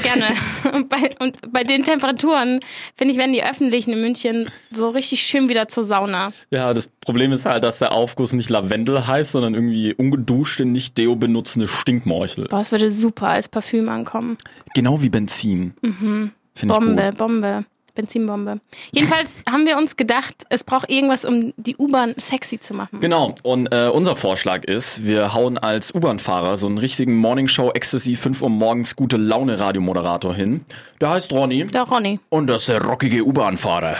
Gerne. 0.04 0.26
Und 0.72 0.88
bei, 0.88 1.16
und 1.18 1.52
bei 1.52 1.64
den 1.64 1.82
Temperaturen, 1.82 2.60
finde 2.94 3.12
ich, 3.12 3.18
werden 3.18 3.32
die 3.32 3.42
öffentlichen 3.42 3.92
in 3.92 4.00
München 4.00 4.48
so 4.70 4.90
richtig 4.90 5.22
schön 5.22 5.48
wieder 5.48 5.66
zur 5.66 5.82
Sauna. 5.82 6.32
Ja, 6.50 6.72
das 6.72 6.88
Problem 7.00 7.32
ist 7.32 7.44
halt, 7.44 7.64
dass 7.64 7.80
der 7.80 7.90
Aufguss 7.90 8.32
nicht 8.34 8.50
Lavendel 8.50 9.08
heißt, 9.08 9.32
sondern 9.32 9.54
irgendwie 9.54 9.94
ungeduschte, 9.94 10.64
nicht 10.64 10.96
deo 10.96 11.16
benutzende 11.16 11.66
Stinkmorchel. 11.66 12.46
Boah, 12.46 12.60
es 12.60 12.70
würde 12.70 12.88
super 12.88 13.30
als 13.30 13.48
Parfüm 13.48 13.88
ankommen. 13.88 14.38
Genau 14.74 15.02
wie 15.02 15.08
Benzin. 15.08 15.74
Mhm. 15.82 16.30
Bombe, 16.68 17.08
gut. 17.10 17.18
Bombe. 17.18 17.64
Benzinbombe. 17.94 18.60
Jedenfalls 18.92 19.42
haben 19.50 19.66
wir 19.66 19.76
uns 19.76 19.96
gedacht, 19.96 20.34
es 20.48 20.64
braucht 20.64 20.90
irgendwas, 20.90 21.24
um 21.24 21.52
die 21.56 21.76
U-Bahn 21.76 22.14
sexy 22.16 22.58
zu 22.60 22.74
machen. 22.74 23.00
Genau, 23.00 23.34
und 23.42 23.72
äh, 23.72 23.88
unser 23.88 24.16
Vorschlag 24.16 24.64
ist, 24.64 25.04
wir 25.04 25.34
hauen 25.34 25.58
als 25.58 25.94
U-Bahn-Fahrer 25.94 26.56
so 26.56 26.66
einen 26.66 26.78
richtigen 26.78 27.16
Morningshow 27.16 27.70
Ecstasy 27.72 28.16
5 28.16 28.42
Uhr 28.42 28.50
morgens 28.50 28.96
gute 28.96 29.16
Laune 29.16 29.58
Radiomoderator 29.60 30.34
hin. 30.34 30.64
Der 31.00 31.10
heißt 31.10 31.32
Ronny 31.32 31.66
Der 31.66 31.82
Ronny. 31.82 32.20
und 32.28 32.46
das 32.46 32.62
ist 32.62 32.68
der 32.68 32.82
rockige 32.82 33.24
U-Bahn-Fahrer. 33.24 33.98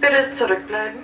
Bitte 0.00 0.32
zurückbleiben. 0.32 1.00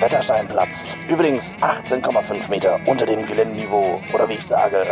Wettersteinplatz. 0.00 0.96
Übrigens 1.08 1.52
18,5 1.60 2.50
Meter 2.50 2.80
unter 2.86 3.06
dem 3.06 3.26
Geländenniveau. 3.26 4.00
Oder 4.12 4.28
wie 4.28 4.34
ich 4.34 4.46
sage, 4.46 4.84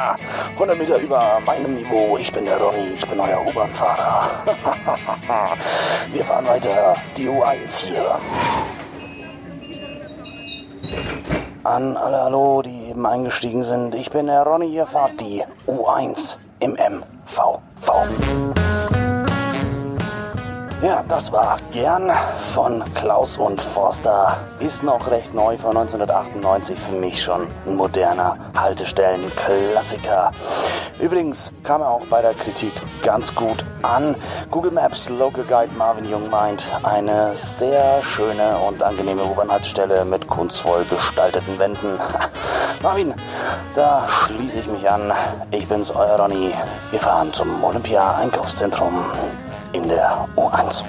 100 0.54 0.78
Meter 0.78 0.98
über 0.98 1.40
meinem 1.44 1.76
Niveau. 1.76 2.16
Ich 2.18 2.32
bin 2.32 2.44
der 2.44 2.58
Ronny, 2.58 2.94
ich 2.94 3.06
bin 3.06 3.20
euer 3.20 3.46
U-Bahn-Fahrer. 3.46 4.30
Wir 6.12 6.24
fahren 6.24 6.46
weiter. 6.46 6.96
Die 7.16 7.28
U1 7.28 7.84
hier. 7.84 8.18
An 11.64 11.96
alle 11.96 12.22
Hallo, 12.22 12.62
die 12.62 12.90
eben 12.90 13.04
eingestiegen 13.06 13.62
sind. 13.62 13.94
Ich 13.94 14.10
bin 14.10 14.26
der 14.26 14.42
Ronny, 14.42 14.68
ihr 14.74 14.86
fahrt 14.86 15.20
die 15.20 15.44
U1 15.66 16.36
im 16.60 16.72
MVV. 16.72 17.60
Ja, 20.80 21.04
das 21.08 21.32
war 21.32 21.58
gern 21.72 22.08
von 22.54 22.84
Klaus 22.94 23.36
und 23.36 23.60
Forster. 23.60 24.36
Ist 24.60 24.84
noch 24.84 25.10
recht 25.10 25.34
neu 25.34 25.58
von 25.58 25.76
1998 25.76 26.78
für 26.78 26.92
mich 26.92 27.20
schon 27.20 27.48
ein 27.66 27.74
moderner 27.74 28.36
Haltestellenklassiker. 28.56 30.30
Übrigens 31.00 31.50
kam 31.64 31.80
er 31.80 31.90
auch 31.90 32.06
bei 32.06 32.22
der 32.22 32.32
Kritik 32.32 32.72
ganz 33.02 33.34
gut 33.34 33.64
an. 33.82 34.14
Google 34.52 34.70
Maps 34.70 35.08
Local 35.08 35.42
Guide 35.42 35.72
Marvin 35.76 36.08
Jung 36.08 36.30
meint, 36.30 36.70
eine 36.84 37.34
sehr 37.34 38.00
schöne 38.04 38.56
und 38.58 38.80
angenehme 38.80 39.24
U-Bahn-Haltestelle 39.24 40.04
mit 40.04 40.28
kunstvoll 40.28 40.84
gestalteten 40.84 41.58
Wänden. 41.58 41.98
Marvin, 42.84 43.14
da 43.74 44.06
schließe 44.08 44.60
ich 44.60 44.68
mich 44.68 44.88
an. 44.88 45.12
Ich 45.50 45.66
bin's, 45.66 45.90
euer 45.90 46.20
Ronny. 46.20 46.54
Wir 46.92 47.00
fahren 47.00 47.32
zum 47.32 47.64
Olympia-Einkaufszentrum 47.64 49.06
in 49.72 49.88
der 49.88 50.26
U1. 50.36 50.84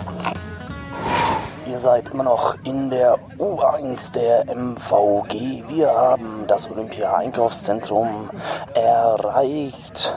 Ihr 1.70 1.78
seid 1.78 2.10
immer 2.10 2.24
noch 2.24 2.56
in 2.64 2.90
der 2.90 3.20
U1 3.38 4.12
der 4.14 4.46
MVG. 4.48 5.64
Wir 5.68 5.92
haben 5.92 6.46
das 6.48 6.70
Olympia-Einkaufszentrum 6.72 8.30
erreicht. 8.74 10.16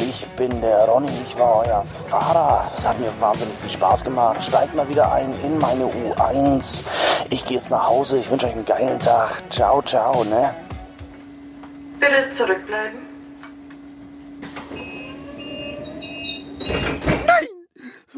Ich 0.00 0.26
bin 0.36 0.60
der 0.60 0.84
Ronny, 0.86 1.10
ich 1.26 1.38
war 1.38 1.64
euer 1.64 1.84
Fahrer. 2.08 2.64
Es 2.72 2.88
hat 2.88 2.98
mir 2.98 3.12
wahnsinnig 3.20 3.56
viel 3.58 3.70
Spaß 3.70 4.04
gemacht. 4.04 4.44
Steigt 4.44 4.74
mal 4.74 4.88
wieder 4.88 5.12
ein 5.12 5.32
in 5.42 5.58
meine 5.58 5.84
U1. 5.84 6.82
Ich 7.30 7.44
gehe 7.44 7.58
jetzt 7.58 7.70
nach 7.70 7.88
Hause. 7.88 8.18
Ich 8.18 8.30
wünsche 8.30 8.46
euch 8.46 8.52
einen 8.52 8.66
geilen 8.66 8.98
Tag. 8.98 9.42
Ciao, 9.50 9.80
ciao, 9.82 10.24
ne? 10.24 10.54
Bitte 11.98 12.30
zurückbleiben. 12.32 13.11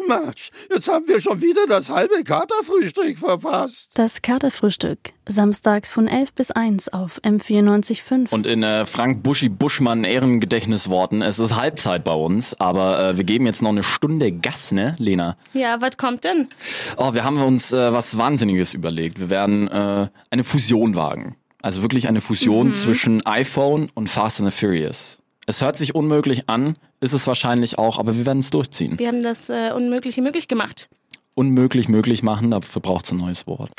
Marsch, 0.09 0.51
jetzt 0.71 0.89
haben 0.89 1.07
wir 1.09 1.21
schon 1.21 1.41
wieder 1.41 1.67
das 1.69 1.89
halbe 1.89 2.23
Katerfrühstück 2.25 3.19
verpasst. 3.19 3.91
Das 3.95 4.23
Katerfrühstück. 4.23 4.99
Samstags 5.27 5.91
von 5.91 6.07
11 6.09 6.35
bis 6.35 6.51
1 6.51 6.89
auf 6.93 7.21
M94.5. 7.23 8.31
Und 8.31 8.47
in 8.47 8.63
äh, 8.63 8.85
Frank 8.87 9.23
Buschi 9.23 9.49
Buschmann 9.49 10.05
Ehrengedächtnisworten, 10.05 11.23
es 11.23 11.39
ist 11.39 11.57
Halbzeit 11.57 12.05
bei 12.05 12.13
uns, 12.15 12.59
aber 12.61 13.01
äh, 13.11 13.17
wir 13.17 13.25
geben 13.25 13.47
jetzt 13.47 13.63
noch 13.63 13.71
eine 13.71 13.83
Stunde 13.83 14.33
Gas, 14.33 14.73
ne, 14.73 14.95
Lena? 14.99 15.37
Ja, 15.53 15.81
was 15.81 15.97
kommt 15.97 16.25
denn? 16.25 16.49
Oh, 16.97 17.15
wir 17.15 17.25
haben 17.25 17.41
uns 17.43 17.73
äh, 17.73 17.93
was 17.93 18.19
Wahnsinniges 18.19 18.75
überlegt. 18.75 19.19
Wir 19.21 19.31
werden 19.31 19.69
äh, 19.69 20.09
eine 20.31 20.45
Fusion 20.45 20.95
wagen. 20.95 21.37
Also 21.63 21.81
wirklich 21.83 22.09
eine 22.09 22.21
Fusion 22.21 22.69
Mhm. 22.69 22.75
zwischen 22.75 23.27
iPhone 23.27 23.89
und 23.95 24.09
Fast 24.11 24.41
and 24.41 24.53
the 24.53 24.57
Furious. 24.59 25.19
Es 25.47 25.61
hört 25.61 25.77
sich 25.77 25.95
unmöglich 25.95 26.49
an, 26.49 26.77
ist 27.01 27.13
es 27.13 27.27
wahrscheinlich 27.27 27.79
auch, 27.79 27.99
aber 27.99 28.17
wir 28.17 28.25
werden 28.25 28.39
es 28.39 28.51
durchziehen. 28.51 28.99
Wir 28.99 29.09
haben 29.09 29.23
das 29.23 29.51
äh, 29.51 29.73
Unmögliche 29.75 30.23
möglich 30.23 30.49
gemacht. 30.49 30.89
Unmöglich 31.35 31.89
möglich 31.89 32.23
machen, 32.23 32.51
dafür 32.51 32.81
braucht 32.81 33.05
es 33.05 33.13
ein 33.13 33.19
neues 33.19 33.47
Wort. 33.47 33.71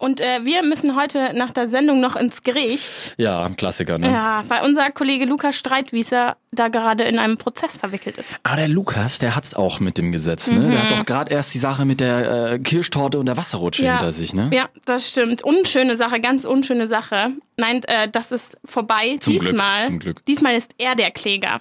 Und 0.00 0.22
äh, 0.22 0.44
wir 0.44 0.62
müssen 0.62 0.96
heute 0.96 1.34
nach 1.34 1.50
der 1.50 1.68
Sendung 1.68 2.00
noch 2.00 2.16
ins 2.16 2.42
Gericht. 2.42 3.16
Ja, 3.18 3.44
ein 3.44 3.54
Klassiker, 3.54 3.98
ne? 3.98 4.10
Ja, 4.10 4.44
weil 4.48 4.64
unser 4.64 4.90
Kollege 4.90 5.26
Lukas 5.26 5.56
Streitwieser 5.56 6.38
da 6.52 6.68
gerade 6.68 7.04
in 7.04 7.18
einem 7.18 7.36
Prozess 7.36 7.76
verwickelt 7.76 8.16
ist. 8.16 8.36
Aber 8.42 8.56
der 8.56 8.68
Lukas, 8.68 9.18
der 9.18 9.36
hat's 9.36 9.52
auch 9.52 9.78
mit 9.78 9.98
dem 9.98 10.10
Gesetz, 10.10 10.50
ne? 10.50 10.60
Mhm. 10.60 10.70
Der 10.70 10.82
hat 10.82 10.92
doch 10.92 11.04
gerade 11.04 11.30
erst 11.30 11.52
die 11.52 11.58
Sache 11.58 11.84
mit 11.84 12.00
der 12.00 12.52
äh, 12.52 12.58
Kirschtorte 12.58 13.18
und 13.18 13.26
der 13.26 13.36
Wasserrutsche 13.36 13.90
hinter 13.90 14.10
sich, 14.10 14.32
ne? 14.32 14.48
Ja, 14.54 14.70
das 14.86 15.10
stimmt. 15.10 15.44
Unschöne 15.44 15.96
Sache, 15.96 16.18
ganz 16.18 16.46
unschöne 16.46 16.86
Sache. 16.86 17.32
Nein, 17.58 17.82
äh, 17.84 18.08
das 18.10 18.32
ist 18.32 18.56
vorbei. 18.64 19.18
Zum 19.20 19.36
Glück, 19.36 19.50
diesmal, 19.50 19.84
zum 19.84 19.98
Glück. 19.98 20.24
diesmal 20.24 20.54
ist 20.54 20.70
er 20.78 20.94
der 20.94 21.10
Kläger. 21.10 21.60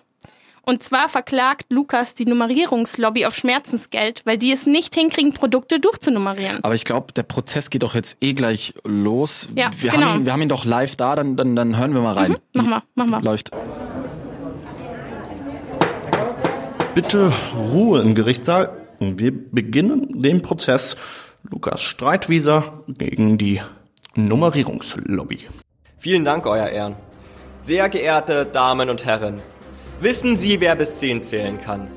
Und 0.69 0.83
zwar 0.83 1.09
verklagt 1.09 1.71
Lukas 1.71 2.13
die 2.13 2.25
Nummerierungslobby 2.25 3.25
auf 3.25 3.35
Schmerzensgeld, 3.35 4.21
weil 4.25 4.37
die 4.37 4.51
es 4.51 4.67
nicht 4.67 4.93
hinkriegen, 4.93 5.33
Produkte 5.33 5.79
durchzunummerieren. 5.79 6.59
Aber 6.61 6.75
ich 6.75 6.85
glaube, 6.85 7.11
der 7.11 7.23
Prozess 7.23 7.71
geht 7.71 7.81
doch 7.81 7.95
jetzt 7.95 8.19
eh 8.21 8.33
gleich 8.33 8.75
los. 8.85 9.49
Ja, 9.55 9.71
wir, 9.79 9.89
genau. 9.89 10.05
haben 10.05 10.19
ihn, 10.19 10.25
wir 10.27 10.33
haben 10.33 10.43
ihn 10.43 10.47
doch 10.47 10.65
live 10.65 10.95
da, 10.95 11.15
dann, 11.15 11.35
dann, 11.35 11.55
dann 11.55 11.75
hören 11.75 11.95
wir 11.95 12.01
mal 12.01 12.13
rein. 12.13 12.37
Mach 12.53 12.65
mal, 12.65 12.83
mach 12.93 13.05
mal. 13.07 13.23
Läuft. 13.23 13.49
Bitte 16.93 17.33
Ruhe 17.55 18.01
im 18.01 18.13
Gerichtssaal. 18.13 18.77
Wir 18.99 19.31
beginnen 19.31 20.21
den 20.21 20.43
Prozess 20.43 20.97
Lukas 21.49 21.81
Streitwieser 21.81 22.83
gegen 22.87 23.39
die 23.39 23.59
Nummerierungslobby. 24.13 25.47
Vielen 25.97 26.25
Dank, 26.25 26.45
Euer 26.45 26.67
Ehren. 26.67 26.95
Sehr 27.59 27.89
geehrte 27.89 28.45
Damen 28.45 28.91
und 28.91 29.03
Herren, 29.03 29.41
wissen 30.01 30.35
Sie, 30.35 30.59
wer 30.59 30.75
bis 30.75 30.99
10 30.99 31.23
zählen 31.23 31.59
kann? 31.59 31.87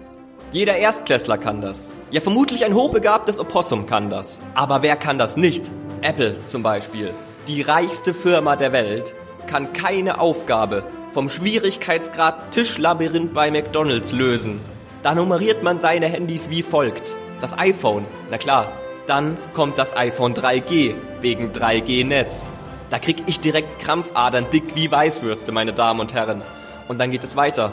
Jeder 0.50 0.76
Erstklässler 0.76 1.38
kann 1.38 1.60
das. 1.60 1.92
Ja, 2.10 2.20
vermutlich 2.20 2.64
ein 2.64 2.74
hochbegabtes 2.74 3.38
Opossum 3.38 3.86
kann 3.86 4.10
das. 4.10 4.38
Aber 4.54 4.82
wer 4.82 4.96
kann 4.96 5.18
das 5.18 5.36
nicht? 5.36 5.70
Apple 6.02 6.44
zum 6.46 6.62
Beispiel. 6.62 7.14
Die 7.48 7.62
reichste 7.62 8.12
Firma 8.12 8.56
der 8.56 8.72
Welt 8.72 9.14
kann 9.46 9.72
keine 9.72 10.20
Aufgabe 10.20 10.84
vom 11.10 11.28
Schwierigkeitsgrad 11.28 12.50
Tischlabyrinth 12.52 13.32
bei 13.32 13.50
McDonalds 13.50 14.12
lösen. 14.12 14.60
Da 15.02 15.14
nummeriert 15.14 15.62
man 15.62 15.78
seine 15.78 16.06
Handys 16.06 16.50
wie 16.50 16.62
folgt. 16.62 17.14
Das 17.40 17.56
iPhone, 17.58 18.04
na 18.30 18.38
klar. 18.38 18.70
Dann 19.06 19.36
kommt 19.52 19.78
das 19.78 19.96
iPhone 19.96 20.32
3G 20.32 20.94
wegen 21.20 21.52
3G-Netz. 21.52 22.48
Da 22.90 22.98
krieg 22.98 23.16
ich 23.26 23.40
direkt 23.40 23.80
Krampfadern 23.80 24.46
dick 24.52 24.76
wie 24.76 24.90
Weißwürste, 24.90 25.50
meine 25.50 25.72
Damen 25.72 25.98
und 25.98 26.14
Herren. 26.14 26.42
Und 26.88 27.00
dann 27.00 27.10
geht 27.10 27.24
es 27.24 27.36
weiter. 27.36 27.72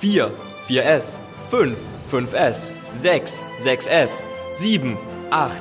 4, 0.00 0.30
4S, 0.66 1.18
5, 1.50 1.78
5S, 2.10 2.72
6, 2.94 3.42
6S, 3.62 4.10
7, 4.52 4.96
8. 5.28 5.52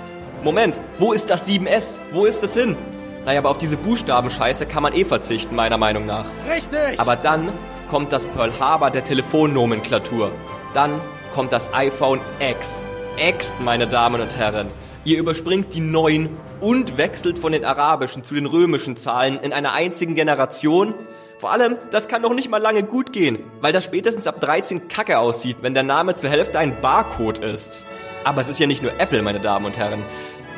Moment, 0.45 0.79
wo 0.97 1.11
ist 1.11 1.29
das 1.29 1.45
7S? 1.45 1.97
Wo 2.13 2.23
ist 2.23 2.41
es 2.41 2.53
hin? 2.53 2.77
Naja, 3.25 3.39
aber 3.39 3.49
auf 3.49 3.57
diese 3.57 3.75
Buchstabenscheiße 3.75 4.65
kann 4.65 4.83
man 4.83 4.93
eh 4.93 5.03
verzichten, 5.03 5.57
meiner 5.57 5.77
Meinung 5.77 6.05
nach. 6.05 6.23
Richtig! 6.49 6.97
Aber 6.99 7.17
dann 7.17 7.49
kommt 7.89 8.13
das 8.13 8.27
Pearl 8.27 8.53
Harbor 8.61 8.91
der 8.91 9.03
Telefonnomenklatur. 9.03 10.31
Dann 10.73 11.01
kommt 11.33 11.51
das 11.51 11.73
iPhone 11.73 12.21
X. 12.39 12.79
X, 13.17 13.59
meine 13.59 13.87
Damen 13.87 14.21
und 14.21 14.37
Herren. 14.37 14.67
Ihr 15.03 15.19
überspringt 15.19 15.73
die 15.73 15.81
neun 15.81 16.29
und 16.61 16.97
wechselt 16.97 17.39
von 17.39 17.51
den 17.51 17.65
arabischen 17.65 18.23
zu 18.23 18.35
den 18.35 18.45
römischen 18.45 18.95
Zahlen 18.95 19.37
in 19.41 19.51
einer 19.51 19.73
einzigen 19.73 20.15
Generation. 20.15 20.93
Vor 21.39 21.53
allem, 21.53 21.77
das 21.91 22.09
kann 22.09 22.21
doch 22.21 22.33
nicht 22.33 22.49
mal 22.49 22.61
lange 22.61 22.83
gut 22.83 23.13
gehen, 23.13 23.39
weil 23.61 23.71
das 23.71 23.85
spätestens 23.85 24.27
ab 24.27 24.41
13 24.41 24.89
kacke 24.89 25.19
aussieht, 25.19 25.59
wenn 25.61 25.73
der 25.73 25.83
Name 25.83 26.15
zur 26.15 26.29
Hälfte 26.29 26.59
ein 26.59 26.81
Barcode 26.81 27.39
ist. 27.39 27.85
Aber 28.25 28.41
es 28.41 28.49
ist 28.49 28.59
ja 28.59 28.67
nicht 28.67 28.83
nur 28.83 28.91
Apple, 28.99 29.21
meine 29.21 29.39
Damen 29.39 29.65
und 29.65 29.77
Herren. 29.77 30.03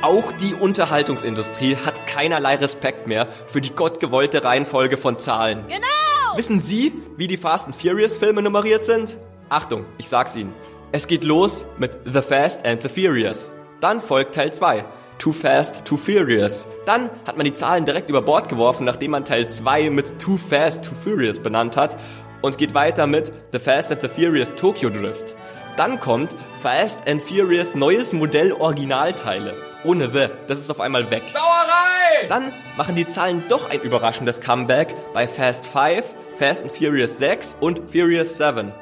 Auch 0.01 0.31
die 0.41 0.55
Unterhaltungsindustrie 0.55 1.77
hat 1.85 2.07
keinerlei 2.07 2.55
Respekt 2.55 3.05
mehr 3.05 3.27
für 3.45 3.61
die 3.61 3.75
gottgewollte 3.75 4.43
Reihenfolge 4.43 4.97
von 4.97 5.19
Zahlen. 5.19 5.65
Genau! 5.67 6.35
Wissen 6.35 6.59
Sie, 6.59 6.93
wie 7.15 7.27
die 7.27 7.37
Fast 7.37 7.67
and 7.67 7.75
Furious 7.75 8.17
Filme 8.17 8.41
nummeriert 8.41 8.83
sind? 8.83 9.17
Achtung, 9.49 9.85
ich 9.99 10.09
sag's 10.09 10.35
Ihnen. 10.35 10.55
Es 10.91 11.05
geht 11.05 11.23
los 11.23 11.67
mit 11.77 11.99
The 12.05 12.21
Fast 12.21 12.65
and 12.65 12.81
the 12.81 12.89
Furious. 12.89 13.51
Dann 13.81 14.01
folgt 14.01 14.33
Teil 14.33 14.51
2. 14.51 14.83
Too 15.21 15.33
Fast, 15.33 15.85
Too 15.85 15.97
Furious. 15.97 16.65
Dann 16.87 17.11
hat 17.27 17.37
man 17.37 17.45
die 17.45 17.53
Zahlen 17.53 17.85
direkt 17.85 18.09
über 18.09 18.23
Bord 18.23 18.49
geworfen, 18.49 18.85
nachdem 18.85 19.11
man 19.11 19.23
Teil 19.23 19.47
2 19.47 19.91
mit 19.91 20.17
Too 20.17 20.35
Fast, 20.35 20.83
Too 20.83 20.95
Furious 20.95 21.37
benannt 21.37 21.77
hat 21.77 21.95
und 22.41 22.57
geht 22.57 22.73
weiter 22.73 23.05
mit 23.05 23.31
The 23.51 23.59
Fast 23.59 23.91
and 23.91 24.01
the 24.01 24.07
Furious 24.07 24.55
Tokyo 24.55 24.89
Drift. 24.89 25.35
Dann 25.77 25.99
kommt 25.99 26.35
Fast 26.63 27.07
and 27.07 27.21
Furious 27.21 27.75
neues 27.75 28.13
Modell 28.13 28.51
Originalteile. 28.51 29.53
Ohne 29.83 30.09
The, 30.11 30.29
das 30.47 30.57
ist 30.57 30.71
auf 30.71 30.79
einmal 30.79 31.11
weg. 31.11 31.21
Sauerei! 31.31 32.27
Dann 32.27 32.51
machen 32.75 32.95
die 32.95 33.07
Zahlen 33.07 33.43
doch 33.47 33.69
ein 33.69 33.81
überraschendes 33.81 34.41
Comeback 34.41 34.95
bei 35.13 35.27
Fast 35.27 35.67
5, 35.67 36.03
Fast 36.35 36.63
and 36.63 36.71
Furious 36.71 37.19
6 37.19 37.57
und 37.59 37.91
Furious 37.91 38.39
7. 38.39 38.73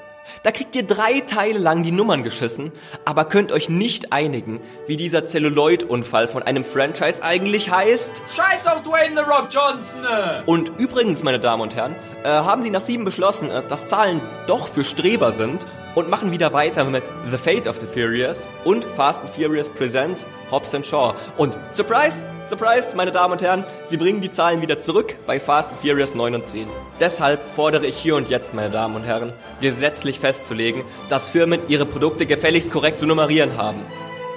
Da 0.44 0.52
kriegt 0.52 0.76
ihr 0.76 0.84
drei 0.84 1.22
Teile 1.22 1.60
lang 1.60 1.84
die 1.84 1.92
Nummern 1.92 2.24
geschissen, 2.24 2.72
aber 3.06 3.26
könnt 3.26 3.52
euch 3.52 3.70
nicht 3.70 4.14
einigen, 4.14 4.62
wie 4.88 4.98
dieser 4.98 5.26
Celluloid-Unfall 5.26 6.28
von 6.28 6.44
einem 6.44 6.64
Franchise 6.64 7.24
eigentlich 7.24 7.72
heißt. 7.72 8.12
Scheiß 8.36 8.68
auf 8.68 8.84
Dwayne 8.84 9.16
The 9.16 9.24
Rock 9.24 9.48
Johnson! 9.50 10.06
Und 10.46 10.72
übrigens, 10.78 11.24
meine 11.24 11.40
Damen 11.40 11.62
und 11.62 11.76
Herren, 11.76 11.96
äh, 12.24 12.30
haben 12.30 12.64
sie 12.64 12.70
nach 12.70 12.82
sieben 12.82 13.06
beschlossen, 13.06 13.52
äh, 13.52 13.64
dass 13.68 13.88
Zahlen 13.88 14.22
doch 14.48 14.68
für 14.68 14.84
Streber 14.84 15.32
sind 15.32 15.66
und 16.00 16.10
machen 16.10 16.32
wieder 16.32 16.54
weiter 16.54 16.86
mit 16.86 17.04
The 17.30 17.38
Fate 17.38 17.68
of 17.68 17.78
the 17.78 17.86
Furious 17.86 18.48
und 18.64 18.86
Fast 18.96 19.22
and 19.22 19.30
Furious 19.30 19.68
Presents 19.68 20.26
Hobbs 20.50 20.74
and 20.74 20.86
Shaw. 20.86 21.14
Und 21.38 21.60
Surprise, 21.72 22.26
Surprise, 22.48 22.96
meine 22.96 23.12
Damen 23.12 23.34
und 23.34 23.42
Herren, 23.42 23.66
sie 23.86 23.98
bringen 23.98 24.22
die 24.22 24.32
Zahlen 24.32 24.62
wieder 24.62 24.80
zurück 24.80 25.18
bei 25.28 25.40
Fast 25.40 25.72
and 25.72 25.82
Furious 25.82 26.16
9 26.16 26.36
und 26.36 26.46
10. 26.46 26.70
Deshalb 27.02 27.42
fordere 27.54 27.86
ich 27.86 27.98
hier 27.98 28.16
und 28.16 28.30
jetzt, 28.30 28.54
meine 28.54 28.70
Damen 28.70 28.96
und 28.96 29.04
Herren, 29.04 29.34
gesetzlich 29.60 30.20
festzulegen, 30.22 30.84
dass 31.10 31.30
Firmen 31.30 31.60
ihre 31.68 31.86
Produkte 31.86 32.26
gefälligst 32.26 32.72
korrekt 32.72 32.98
zu 32.98 33.06
nummerieren 33.06 33.58
haben. 33.58 33.82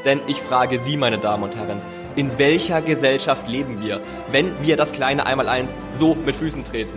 Denn 0.05 0.21
ich 0.27 0.43
frage 0.43 0.81
Sie, 0.81 0.97
meine 0.97 1.19
Damen 1.19 1.45
und 1.45 1.55
Herren, 1.55 1.81
in 2.17 2.39
welcher 2.39 2.83
Gesellschaft 2.83 3.47
leben 3.47 3.81
wir, 3.81 4.01
wenn 4.33 4.61
wir 4.63 4.77
das 4.77 4.93
kleine 4.93 5.27
Einmaleins 5.27 5.79
so 5.95 6.17
mit 6.27 6.35
Füßen 6.35 6.65
treten? 6.65 6.93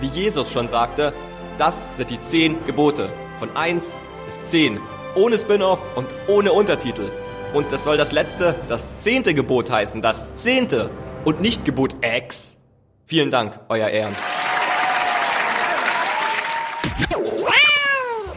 Wie 0.00 0.08
Jesus 0.08 0.50
schon 0.50 0.66
sagte, 0.66 1.12
das 1.58 1.88
sind 1.96 2.10
die 2.10 2.20
zehn 2.22 2.66
Gebote. 2.66 3.08
Von 3.44 3.54
1 3.54 3.84
bis 4.24 4.50
10. 4.52 4.80
Ohne 5.16 5.36
Spin-off 5.36 5.78
und 5.96 6.06
ohne 6.28 6.54
Untertitel. 6.54 7.10
Und 7.52 7.70
das 7.72 7.84
soll 7.84 7.98
das 7.98 8.10
letzte, 8.10 8.54
das 8.70 8.86
zehnte 9.00 9.34
Gebot 9.34 9.70
heißen. 9.70 10.00
Das 10.00 10.34
zehnte. 10.34 10.88
Und 11.26 11.42
nicht 11.42 11.66
Gebot 11.66 11.94
X. 12.00 12.56
Vielen 13.04 13.30
Dank, 13.30 13.60
euer 13.68 13.88
Ehren. 13.88 14.14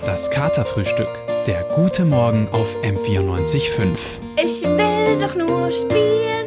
Das 0.05 0.29
Katerfrühstück. 0.29 1.07
Der 1.45 1.63
gute 1.73 2.03
Morgen 2.03 2.49
auf 2.51 2.67
M94.5. 2.83 3.95
Ich 4.35 4.63
will 4.63 5.19
doch 5.21 5.35
nur 5.35 5.71
spielen. 5.71 6.46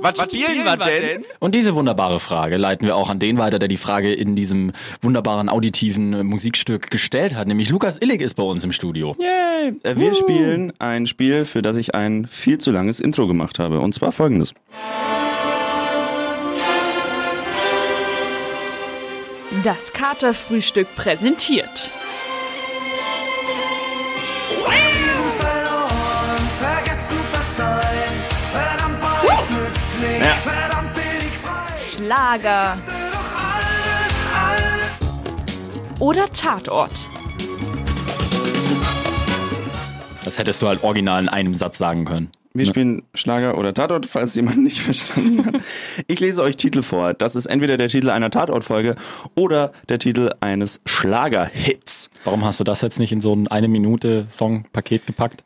Uh. 0.00 0.02
Was, 0.02 0.18
spielen 0.32 0.64
wir 0.64 0.76
denn? 0.76 1.24
Und 1.38 1.54
diese 1.54 1.74
wunderbare 1.74 2.20
Frage 2.20 2.56
leiten 2.56 2.86
wir 2.86 2.96
auch 2.96 3.10
an 3.10 3.18
den 3.18 3.38
weiter, 3.38 3.58
der 3.58 3.68
die 3.68 3.76
Frage 3.76 4.12
in 4.12 4.34
diesem 4.34 4.72
wunderbaren 5.02 5.48
auditiven 5.48 6.26
Musikstück 6.26 6.90
gestellt 6.90 7.36
hat. 7.36 7.48
Nämlich 7.48 7.68
Lukas 7.68 7.98
Illig 8.00 8.20
ist 8.20 8.34
bei 8.34 8.42
uns 8.42 8.64
im 8.64 8.72
Studio. 8.72 9.14
Yay! 9.18 9.74
Äh, 9.82 9.96
Wir 9.96 10.14
spielen 10.14 10.72
ein 10.78 11.06
Spiel, 11.06 11.44
für 11.44 11.62
das 11.62 11.76
ich 11.76 11.94
ein 11.94 12.26
viel 12.26 12.58
zu 12.58 12.70
langes 12.70 13.00
Intro 13.00 13.26
gemacht 13.26 13.58
habe. 13.58 13.80
Und 13.80 13.94
zwar 13.94 14.12
folgendes. 14.12 14.54
Das 19.64 19.92
Katerfrühstück 19.92 20.86
präsentiert. 20.96 21.90
Schlager. 32.10 32.76
Oder 36.00 36.26
Tatort. 36.26 36.90
Das 40.24 40.40
hättest 40.40 40.60
du 40.60 40.66
halt 40.66 40.82
original 40.82 41.22
in 41.22 41.28
einem 41.28 41.54
Satz 41.54 41.78
sagen 41.78 42.04
können. 42.06 42.30
Wir 42.52 42.66
spielen 42.66 43.02
Schlager 43.14 43.56
oder 43.56 43.72
Tatort, 43.74 44.06
falls 44.06 44.34
jemand 44.34 44.58
nicht 44.58 44.80
verstanden 44.80 45.46
hat. 45.46 45.54
Ich 46.08 46.18
lese 46.18 46.42
euch 46.42 46.56
Titel 46.56 46.82
vor. 46.82 47.14
Das 47.14 47.36
ist 47.36 47.46
entweder 47.46 47.76
der 47.76 47.86
Titel 47.86 48.10
einer 48.10 48.30
Tatortfolge 48.32 48.96
oder 49.36 49.70
der 49.88 50.00
Titel 50.00 50.30
eines 50.40 50.80
Schlagerhits. 50.86 52.10
Warum 52.24 52.44
hast 52.44 52.58
du 52.58 52.64
das 52.64 52.80
jetzt 52.80 52.98
nicht 52.98 53.12
in 53.12 53.20
so 53.20 53.32
ein 53.32 53.46
eine 53.46 53.68
Minute 53.68 54.26
Song-Paket 54.28 55.06
gepackt? 55.06 55.44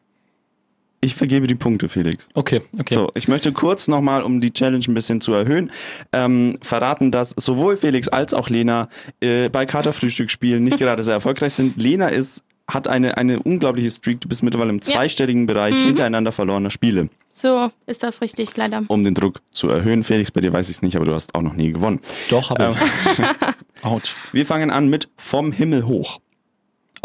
Ich 1.05 1.15
vergebe 1.15 1.47
die 1.47 1.55
Punkte, 1.55 1.91
Felix. 1.91 2.29
Okay, 2.33 2.63
okay. 2.79 2.95
So, 2.95 3.11
ich 3.15 3.29
möchte 3.29 3.53
kurz 3.53 3.89
nochmal, 3.89 4.23
um 4.23 4.41
die 4.41 4.53
Challenge 4.53 4.83
ein 4.89 4.95
bisschen 4.95 5.21
zu 5.21 5.35
erhöhen, 5.35 5.71
ähm, 6.15 6.57
verraten, 6.63 7.11
dass 7.11 7.31
sowohl 7.37 7.77
Felix 7.77 8.09
als 8.09 8.33
auch 8.33 8.49
Lena 8.49 8.89
äh, 9.21 9.51
bei 9.51 9.67
Katerfrühstück 9.67 10.31
spielen 10.31 10.65
nicht 10.65 10.79
gerade 10.79 11.03
sehr 11.03 11.13
erfolgreich 11.15 11.53
sind. 11.53 11.77
Lena 11.77 12.09
ist 12.09 12.43
hat 12.67 12.89
eine, 12.89 13.19
eine 13.19 13.43
unglaubliche 13.43 13.91
Streak, 13.91 14.23
du 14.23 14.29
bist 14.29 14.43
mittlerweile 14.43 14.71
im 14.71 14.81
zweistelligen 14.81 15.45
Bereich 15.45 15.75
Mhm. 15.75 15.85
hintereinander 15.85 16.33
verlorener 16.33 16.71
Spiele. 16.71 17.11
So 17.31 17.71
ist 17.85 18.03
das 18.03 18.23
richtig, 18.23 18.57
leider. 18.57 18.85
Um 18.89 19.05
den 19.05 19.13
Druck 19.13 19.43
zu 19.53 19.69
erhöhen. 19.69 20.03
Felix, 20.03 20.31
bei 20.31 20.41
dir 20.41 20.55
weiß 20.55 20.71
ich 20.71 20.77
es 20.77 20.83
nicht, 20.83 20.97
aber 20.97 21.05
du 21.05 21.13
hast 21.13 21.35
auch 21.35 21.43
noch 21.43 21.53
nie 21.53 21.73
gewonnen. 21.73 22.01
Doch, 22.31 22.49
habe 22.49 22.71
ich. 22.73 23.25
Autsch. 23.85 24.15
Wir 24.33 24.47
fangen 24.47 24.71
an 24.71 24.89
mit 24.89 25.11
Vom 25.19 25.53
Himmel 25.53 25.85
hoch. 25.87 26.21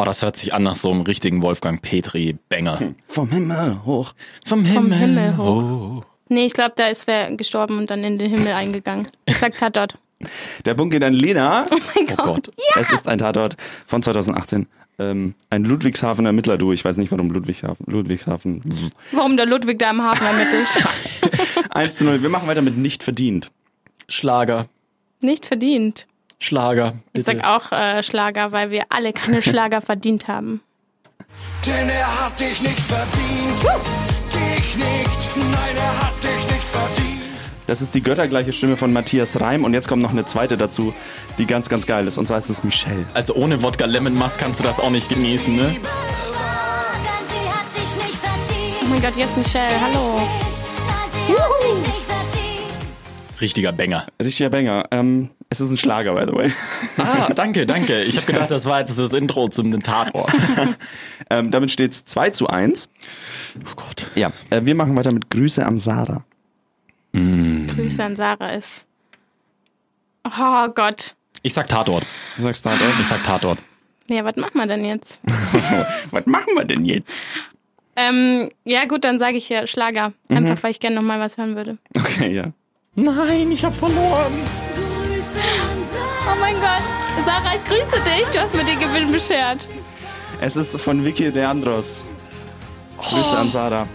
Oh, 0.01 0.05
das 0.05 0.21
hört 0.21 0.37
sich 0.37 0.53
an 0.53 0.63
nach 0.63 0.75
so 0.75 0.91
einem 0.91 1.01
richtigen 1.01 1.41
Wolfgang 1.41 1.81
Petri-Banger. 1.81 2.93
Vom 3.05 3.29
Himmel 3.31 3.83
hoch. 3.83 4.13
Vom 4.45 4.65
Vom 4.65 4.93
Himmel 4.93 5.35
hoch. 5.35 6.05
Nee, 6.29 6.45
ich 6.45 6.53
glaube, 6.53 6.71
da 6.77 6.87
ist 6.87 7.05
wer 7.05 7.29
gestorben 7.35 7.77
und 7.77 7.89
dann 7.89 8.05
in 8.05 8.17
den 8.17 8.29
Himmel 8.29 8.53
eingegangen. 8.53 9.09
Ich 9.25 9.35
sag 9.35 9.57
Tatort. 9.57 9.97
Der 10.65 10.73
Punkt 10.73 10.93
geht 10.93 11.03
an 11.03 11.11
Lena. 11.11 11.65
Oh 11.69 11.77
mein 11.93 12.15
Gott. 12.15 12.47
Ja! 12.47 12.81
Es 12.81 12.93
ist 12.93 13.09
ein 13.09 13.17
Tatort 13.17 13.57
von 13.85 14.01
2018. 14.01 14.67
Ähm, 14.99 15.35
ein 15.49 15.65
Ludwigshafener 15.65 16.29
Ermittler-Duo. 16.29 16.71
Ich 16.71 16.85
weiß 16.85 16.95
nicht, 16.95 17.11
warum 17.11 17.29
Ludwigshafen. 17.31 17.85
Ludwigshafen. 17.89 18.91
Warum 19.11 19.35
der 19.35 19.47
Ludwig 19.47 19.79
da 19.79 19.89
im 19.89 20.01
Hafen 20.01 20.25
ermittelt. 20.25 21.71
1 21.71 21.97
zu 21.97 22.05
0. 22.05 22.21
Wir 22.21 22.29
machen 22.29 22.47
weiter 22.47 22.61
mit 22.61 22.77
nicht 22.77 23.03
verdient. 23.03 23.51
Schlager. 24.07 24.67
Nicht 25.19 25.45
verdient. 25.45 26.07
Schlager. 26.41 26.93
Ich 27.13 27.25
sag 27.25 27.43
auch 27.43 27.71
äh, 27.71 28.01
Schlager, 28.01 28.51
weil 28.51 28.71
wir 28.71 28.83
alle 28.89 29.13
keine 29.13 29.41
Schlager 29.41 29.81
verdient 29.81 30.27
haben. 30.27 30.61
Denn 31.65 31.89
er 31.89 32.25
hat 32.25 32.39
dich 32.39 32.61
nicht 32.61 32.79
verdient. 32.79 33.81
Dich 34.33 34.75
nicht. 34.75 35.35
Nein, 35.35 35.75
er 35.77 36.05
hat 36.07 36.13
dich 36.23 36.51
nicht 36.51 36.67
verdient. 36.67 37.21
Das 37.67 37.81
ist 37.81 37.93
die 37.93 38.01
göttergleiche 38.01 38.51
Stimme 38.51 38.77
von 38.77 38.91
Matthias 38.91 39.39
Reim. 39.39 39.63
Und 39.63 39.73
jetzt 39.73 39.87
kommt 39.87 40.01
noch 40.01 40.11
eine 40.11 40.25
zweite 40.25 40.57
dazu, 40.57 40.93
die 41.37 41.45
ganz, 41.45 41.69
ganz 41.69 41.85
geil 41.85 42.07
ist. 42.07 42.17
Und 42.17 42.25
zwar 42.27 42.39
ist 42.39 42.49
es 42.49 42.63
Michelle. 42.63 43.05
Also 43.13 43.35
ohne 43.35 43.61
Wodka 43.61 43.85
Lemon 43.85 44.15
Mass 44.15 44.37
kannst 44.37 44.59
du 44.59 44.63
das 44.63 44.79
auch 44.79 44.89
nicht 44.89 45.09
genießen, 45.09 45.55
ne? 45.55 45.75
Oh 48.81 48.85
mein 48.89 49.01
Gott, 49.01 49.13
hier 49.13 49.25
ist 49.25 49.37
Michelle. 49.37 49.79
Hallo. 49.81 50.19
Richtiger 53.39 53.71
Banger. 53.71 54.07
Richtiger 54.19 54.49
Banger. 54.49 54.85
Ähm, 54.91 55.29
es 55.49 55.59
ist 55.59 55.71
ein 55.71 55.77
Schlager, 55.77 56.13
by 56.13 56.25
the 56.29 56.37
way. 56.37 56.53
Ah, 56.97 57.33
danke, 57.33 57.65
danke. 57.65 58.03
Ich 58.03 58.17
habe 58.17 58.27
gedacht, 58.27 58.51
das 58.51 58.65
war 58.65 58.79
jetzt 58.79 58.97
das 58.99 59.13
Intro 59.13 59.47
zum 59.47 59.81
Tatort. 59.81 60.31
ähm, 61.29 61.49
damit 61.49 61.71
steht 61.71 61.91
es 61.91 62.05
2 62.05 62.29
zu 62.29 62.47
1. 62.47 62.89
Oh 63.57 63.73
Gott. 63.75 64.11
Ja, 64.15 64.31
äh, 64.51 64.61
wir 64.63 64.75
machen 64.75 64.95
weiter 64.95 65.11
mit 65.11 65.29
Grüße 65.29 65.65
an 65.65 65.79
Sarah. 65.79 66.23
Grüße 67.13 68.03
an 68.03 68.15
Sarah 68.15 68.51
ist. 68.51 68.87
Oh 70.23 70.67
Gott. 70.75 71.15
Ich 71.41 71.53
sag 71.53 71.67
Tatort. 71.67 72.05
Du 72.37 72.43
sagst 72.43 72.63
Tatort? 72.63 72.99
Ich 72.99 73.07
sag 73.07 73.23
Tatort. 73.23 73.57
Ja, 74.07 74.23
was 74.25 74.35
machen 74.35 74.55
wir 74.55 74.67
denn 74.67 74.85
jetzt? 74.85 75.19
was 76.11 76.25
machen 76.25 76.53
wir 76.55 76.65
denn 76.65 76.85
jetzt? 76.85 77.23
Ähm, 77.95 78.49
ja 78.65 78.85
gut, 78.85 79.03
dann 79.03 79.17
sage 79.17 79.37
ich 79.37 79.49
ja 79.49 79.65
Schlager. 79.65 80.13
Mhm. 80.27 80.37
Einfach, 80.37 80.63
weil 80.63 80.71
ich 80.71 80.79
gerne 80.79 80.95
nochmal 80.95 81.19
was 81.19 81.37
hören 81.37 81.55
würde. 81.55 81.77
Okay, 81.97 82.33
ja. 82.33 82.51
Nein, 82.95 83.51
ich 83.51 83.63
habe 83.63 83.73
verloren. 83.73 84.33
Oh 85.35 86.39
mein 86.39 86.55
Gott. 86.55 87.25
Sarah, 87.25 87.55
ich 87.55 87.63
grüße 87.65 88.01
dich. 88.03 88.27
Du 88.31 88.39
hast 88.39 88.55
mir 88.55 88.63
den 88.63 88.79
Gewinn 88.79 89.11
beschert. 89.11 89.67
Es 90.41 90.55
ist 90.55 90.79
von 90.79 91.03
Vicky 91.03 91.29
Leandros. 91.29 92.05
Grüße 92.97 93.37
an 93.37 93.49
Sarah. 93.49 93.87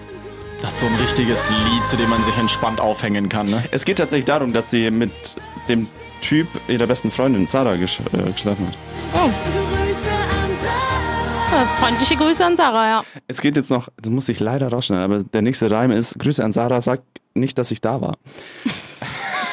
Das 0.61 0.75
ist 0.75 0.81
so 0.81 0.87
ein 0.87 0.95
richtiges 0.95 1.51
Lied, 1.51 1.85
zu 1.85 1.97
dem 1.97 2.09
man 2.09 2.23
sich 2.25 2.37
entspannt 2.39 2.81
aufhängen 2.81 3.29
kann, 3.29 3.49
ne? 3.49 3.63
Es 3.71 3.85
geht 3.85 3.99
tatsächlich 3.99 4.25
darum, 4.25 4.53
dass 4.53 4.71
sie 4.71 4.91
mit 4.91 5.13
dem 5.69 5.87
Typ 6.23 6.49
ihrer 6.69 6.87
besten 6.87 7.11
Freundin 7.11 7.47
Sarah 7.47 7.77
gesch 7.77 8.01
äh, 8.13 8.33
geschlafen 8.33 8.67
hat. 8.67 8.75
Oh. 9.13 9.31
Ja, 11.53 11.67
freundliche 11.79 12.17
Grüße 12.17 12.45
an 12.45 12.57
Sarah, 12.57 12.89
ja. 12.89 13.05
Es 13.29 13.43
geht 13.43 13.57
jetzt 13.57 13.71
noch, 13.71 13.89
das 14.01 14.11
muss 14.11 14.29
ich 14.29 14.41
leider 14.41 14.69
rausschneiden, 14.69 15.05
aber 15.05 15.23
der 15.23 15.43
nächste 15.43 15.71
Reim 15.71 15.91
ist, 15.91 16.19
Grüße 16.19 16.43
an 16.43 16.53
Sarah, 16.53 16.81
sag 16.81 17.03
nicht, 17.35 17.59
dass 17.59 17.71
ich 17.71 17.81
da 17.81 18.01
war. 18.01 18.17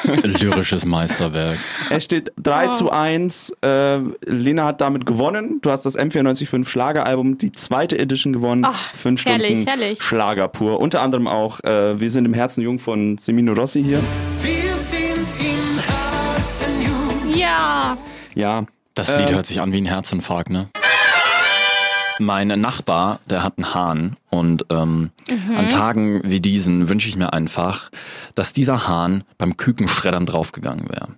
Lyrisches 0.22 0.84
Meisterwerk. 0.84 1.58
Es 1.90 2.04
steht 2.04 2.32
3 2.42 2.68
Oh. 2.68 2.72
zu 2.72 2.90
1. 2.90 3.52
Äh, 3.62 3.98
Lena 4.26 4.64
hat 4.66 4.80
damit 4.80 5.06
gewonnen. 5.06 5.58
Du 5.62 5.70
hast 5.70 5.84
das 5.86 5.98
M945 5.98 6.66
Schlageralbum, 6.68 7.38
die 7.38 7.52
zweite 7.52 7.98
Edition 7.98 8.32
gewonnen. 8.32 8.64
Ach, 8.66 8.94
Fünf 8.94 9.24
herrlich, 9.24 9.60
Stunden 9.62 9.66
herrlich. 9.80 10.02
Schlager 10.02 10.48
pur. 10.48 10.80
Unter 10.80 11.02
anderem 11.02 11.26
auch 11.28 11.60
äh, 11.64 12.00
Wir 12.00 12.10
sind 12.10 12.24
im 12.24 12.34
Herzen 12.34 12.62
jung 12.62 12.78
von 12.78 13.18
Semino 13.18 13.52
Rossi 13.52 13.82
hier. 13.82 14.00
Wir 14.40 14.76
sind 14.78 15.02
im 15.40 15.78
Herzen 15.78 16.82
jung. 16.82 17.34
Ja. 17.34 17.96
Ja. 18.34 18.64
Das 18.94 19.16
Lied 19.18 19.30
Ähm, 19.30 19.36
hört 19.36 19.46
sich 19.46 19.60
an 19.60 19.72
wie 19.72 19.78
ein 19.80 19.86
Herzinfarkt, 19.86 20.50
ne? 20.50 20.68
Mein 22.24 22.48
Nachbar, 22.48 23.18
der 23.28 23.42
hat 23.42 23.54
einen 23.58 23.74
Hahn 23.74 24.16
und 24.30 24.64
ähm, 24.70 25.10
Mhm. 25.30 25.56
an 25.56 25.68
Tagen 25.68 26.20
wie 26.24 26.40
diesen 26.40 26.88
wünsche 26.88 27.08
ich 27.08 27.16
mir 27.16 27.32
einfach, 27.32 27.90
dass 28.34 28.52
dieser 28.52 28.88
Hahn 28.88 29.24
beim 29.38 29.56
Kükenschreddern 29.56 30.26
draufgegangen 30.26 30.88
wäre. 30.88 31.08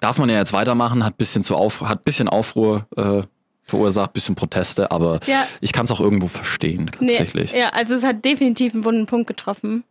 Darf 0.00 0.18
man 0.18 0.28
ja 0.28 0.36
jetzt 0.36 0.52
weitermachen, 0.52 1.04
hat 1.04 1.16
bisschen 1.16 1.42
zu 1.44 1.56
auf, 1.56 1.80
hat 1.82 2.04
bisschen 2.04 2.28
Aufruhr 2.28 2.86
äh, 2.96 3.22
verursacht, 3.64 4.12
bisschen 4.12 4.34
Proteste, 4.34 4.90
aber 4.90 5.20
Ja. 5.26 5.44
ich 5.60 5.72
kann 5.72 5.84
es 5.84 5.90
auch 5.90 6.00
irgendwo 6.00 6.28
verstehen 6.28 6.90
tatsächlich. 6.96 7.52
Nee, 7.52 7.60
ja, 7.60 7.68
also 7.70 7.94
es 7.94 8.04
hat 8.04 8.24
definitiv 8.24 8.74
einen 8.74 8.84
wunden 8.84 9.06
Punkt 9.06 9.26
getroffen. 9.26 9.84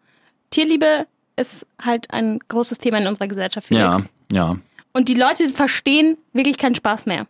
Tierliebe 0.51 1.07
ist 1.35 1.65
halt 1.81 2.11
ein 2.11 2.39
großes 2.47 2.77
Thema 2.77 2.99
in 2.99 3.07
unserer 3.07 3.27
Gesellschaft. 3.27 3.67
Felix. 3.67 3.83
ja, 3.83 3.99
ja. 4.31 4.55
Und 4.93 5.09
die 5.09 5.13
Leute 5.15 5.49
verstehen 5.49 6.17
wirklich 6.31 6.57
keinen 6.57 6.75
Spaß 6.75 7.05
mehr. 7.05 7.27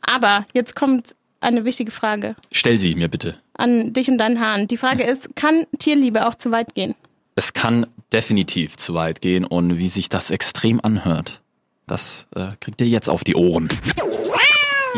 Aber 0.00 0.46
jetzt 0.52 0.74
kommt 0.74 1.14
eine 1.40 1.64
wichtige 1.64 1.90
Frage 1.90 2.36
Stell 2.52 2.78
sie 2.78 2.94
mir 2.94 3.08
bitte. 3.08 3.36
an 3.54 3.92
dich 3.92 4.08
und 4.08 4.18
deinen 4.18 4.40
Haaren. 4.40 4.68
Die 4.68 4.76
Frage 4.76 5.04
ist, 5.04 5.34
kann 5.36 5.66
Tierliebe 5.78 6.26
auch 6.26 6.34
zu 6.34 6.50
weit 6.50 6.74
gehen? 6.74 6.94
Es 7.36 7.52
kann 7.52 7.86
definitiv 8.12 8.76
zu 8.76 8.94
weit 8.94 9.20
gehen 9.20 9.44
und 9.44 9.78
wie 9.78 9.88
sich 9.88 10.08
das 10.08 10.30
extrem 10.30 10.80
anhört, 10.82 11.40
das 11.86 12.26
äh, 12.34 12.48
kriegt 12.60 12.80
ihr 12.80 12.88
jetzt 12.88 13.08
auf 13.08 13.22
die 13.22 13.36
Ohren. 13.36 13.68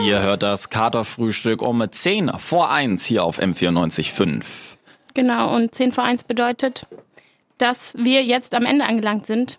Ihr 0.04 0.22
hört 0.22 0.42
das 0.42 0.70
Katerfrühstück 0.70 1.60
um 1.62 1.84
10 1.90 2.30
vor 2.38 2.70
1 2.70 3.04
hier 3.04 3.24
auf 3.24 3.40
M94.5. 3.40 4.44
Genau, 5.14 5.54
und 5.54 5.74
10 5.74 5.92
vor 5.92 6.04
1 6.04 6.24
bedeutet, 6.24 6.86
dass 7.58 7.94
wir 7.98 8.24
jetzt 8.24 8.54
am 8.54 8.64
Ende 8.64 8.86
angelangt 8.86 9.26
sind. 9.26 9.58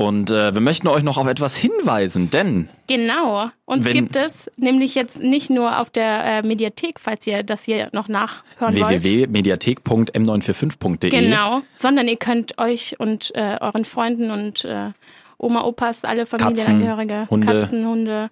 Und 0.00 0.30
äh, 0.30 0.54
wir 0.54 0.62
möchten 0.62 0.88
euch 0.88 1.02
noch 1.02 1.18
auf 1.18 1.26
etwas 1.26 1.56
hinweisen, 1.56 2.30
denn 2.30 2.70
Genau. 2.86 3.50
Uns 3.66 3.84
Wenn- 3.84 3.92
gibt 3.92 4.16
es 4.16 4.50
nämlich 4.56 4.94
jetzt 4.94 5.20
nicht 5.20 5.50
nur 5.50 5.78
auf 5.78 5.90
der 5.90 6.24
äh, 6.24 6.42
Mediathek, 6.42 6.98
falls 6.98 7.26
ihr 7.26 7.42
das 7.42 7.64
hier 7.64 7.90
noch 7.92 8.08
nachhören 8.08 8.80
wollt. 8.80 9.02
www.mediathek.m945.de 9.02 11.10
Genau, 11.10 11.60
sondern 11.74 12.08
ihr 12.08 12.16
könnt 12.16 12.56
euch 12.58 12.98
und 12.98 13.30
äh, 13.34 13.58
euren 13.60 13.84
Freunden 13.84 14.30
und 14.30 14.64
äh, 14.64 14.92
Oma, 15.36 15.64
Opas, 15.64 16.04
alle 16.04 16.24
Familienangehörige, 16.24 17.26
Hunde. 17.28 17.46
Katzen, 17.46 17.86
Hunde. 17.86 18.30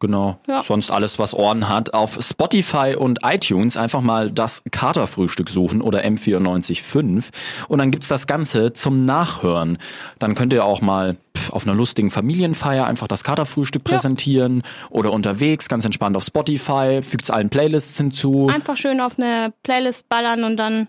Genau. 0.00 0.38
Ja. 0.46 0.62
Sonst 0.62 0.90
alles, 0.90 1.18
was 1.18 1.34
Ohren 1.34 1.68
hat. 1.68 1.94
Auf 1.94 2.18
Spotify 2.20 2.94
und 2.96 3.20
iTunes 3.24 3.76
einfach 3.76 4.00
mal 4.00 4.30
das 4.30 4.62
Katerfrühstück 4.70 5.50
suchen 5.50 5.80
oder 5.80 6.04
M945 6.04 7.30
und 7.68 7.78
dann 7.78 7.90
gibt's 7.90 8.08
das 8.08 8.26
Ganze 8.26 8.72
zum 8.72 9.02
Nachhören. 9.02 9.78
Dann 10.18 10.34
könnt 10.34 10.52
ihr 10.52 10.64
auch 10.64 10.80
mal 10.80 11.16
auf 11.50 11.66
einer 11.66 11.74
lustigen 11.74 12.10
Familienfeier 12.10 12.86
einfach 12.86 13.06
das 13.06 13.24
Katerfrühstück 13.24 13.84
präsentieren 13.84 14.62
oder 14.90 15.12
unterwegs 15.12 15.68
ganz 15.68 15.84
entspannt 15.84 16.16
auf 16.16 16.24
Spotify, 16.24 17.00
fügt's 17.02 17.30
allen 17.30 17.50
Playlists 17.50 17.96
hinzu, 17.96 18.48
Einfach 18.48 18.76
schön 18.76 19.00
auf 19.00 19.18
eine 19.18 19.52
Playlist 19.62 20.08
ballern 20.08 20.44
und 20.44 20.56
dann, 20.56 20.88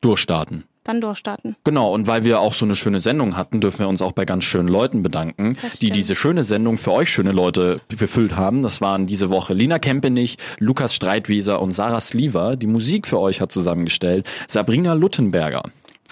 durchstarten. 0.00 0.64
Dann 0.84 1.00
durchstarten. 1.00 1.56
Genau, 1.64 1.92
und 1.92 2.06
weil 2.06 2.24
wir 2.24 2.40
auch 2.40 2.54
so 2.54 2.64
eine 2.64 2.74
schöne 2.74 3.00
Sendung 3.00 3.36
hatten, 3.36 3.60
dürfen 3.60 3.80
wir 3.80 3.88
uns 3.88 4.02
auch 4.02 4.12
bei 4.12 4.24
ganz 4.24 4.44
schönen 4.44 4.68
Leuten 4.68 5.02
bedanken, 5.02 5.56
die 5.80 5.90
diese 5.90 6.14
schöne 6.14 6.42
Sendung 6.42 6.78
für 6.78 6.92
euch 6.92 7.10
schöne 7.10 7.32
Leute 7.32 7.80
befüllt 7.88 8.36
haben. 8.36 8.62
Das 8.62 8.80
waren 8.80 9.06
diese 9.06 9.30
Woche 9.30 9.54
Lina 9.54 9.78
Kempenich, 9.78 10.36
Lukas 10.58 10.94
Streitwieser 10.94 11.60
und 11.60 11.72
Sarah 11.72 12.00
Sliver. 12.00 12.56
Die 12.56 12.66
Musik 12.66 13.06
für 13.06 13.20
euch 13.20 13.40
hat 13.40 13.52
zusammengestellt 13.52 14.28
Sabrina 14.48 14.94
Luttenberger. 14.94 15.62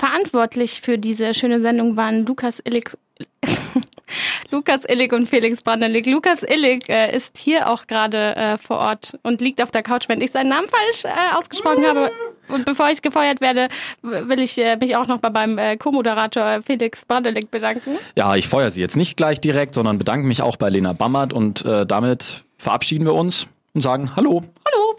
Verantwortlich 0.00 0.80
für 0.80 0.96
diese 0.96 1.34
schöne 1.34 1.60
Sendung 1.60 1.94
waren 1.94 2.24
Lukas 2.24 2.62
Illig. 2.64 2.96
Lukas 4.50 4.86
Illig 4.88 5.12
und 5.12 5.28
Felix 5.28 5.60
Brandelik. 5.60 6.06
Lukas 6.06 6.42
Illig 6.42 6.88
äh, 6.88 7.14
ist 7.14 7.36
hier 7.36 7.70
auch 7.70 7.86
gerade 7.86 8.34
äh, 8.34 8.56
vor 8.56 8.78
Ort 8.78 9.18
und 9.24 9.42
liegt 9.42 9.60
auf 9.60 9.70
der 9.70 9.82
Couch, 9.82 10.08
wenn 10.08 10.22
ich 10.22 10.30
seinen 10.30 10.48
Namen 10.48 10.68
falsch 10.68 11.04
äh, 11.04 11.36
ausgesprochen 11.36 11.86
habe. 11.86 12.10
Und 12.48 12.64
bevor 12.64 12.88
ich 12.88 13.02
gefeuert 13.02 13.42
werde, 13.42 13.68
will 14.00 14.40
ich 14.40 14.56
äh, 14.56 14.78
mich 14.78 14.96
auch 14.96 15.06
noch 15.06 15.20
bei 15.20 15.28
meinem 15.28 15.58
äh, 15.58 15.76
Co-Moderator 15.76 16.62
Felix 16.62 17.04
Brandelik 17.04 17.50
bedanken. 17.50 17.98
Ja, 18.16 18.34
ich 18.36 18.48
feuer 18.48 18.70
sie 18.70 18.80
jetzt 18.80 18.96
nicht 18.96 19.18
gleich 19.18 19.38
direkt, 19.38 19.74
sondern 19.74 19.98
bedanke 19.98 20.26
mich 20.26 20.40
auch 20.40 20.56
bei 20.56 20.70
Lena 20.70 20.94
Bammert 20.94 21.34
und 21.34 21.66
äh, 21.66 21.84
damit 21.84 22.46
verabschieden 22.56 23.04
wir 23.04 23.12
uns 23.12 23.48
und 23.74 23.82
sagen 23.82 24.14
Hallo. 24.16 24.42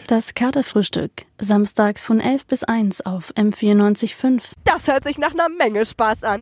Das 0.07 0.33
Katerfrühstück. 0.33 1.11
Samstags 1.39 2.03
von 2.03 2.19
11 2.19 2.45
bis 2.45 2.63
1 2.63 3.05
auf 3.05 3.31
M94.5. 3.35 4.41
Das 4.65 4.87
hört 4.87 5.05
sich 5.05 5.17
nach 5.17 5.31
einer 5.31 5.47
Menge 5.47 5.85
Spaß 5.85 6.23
an. 6.23 6.29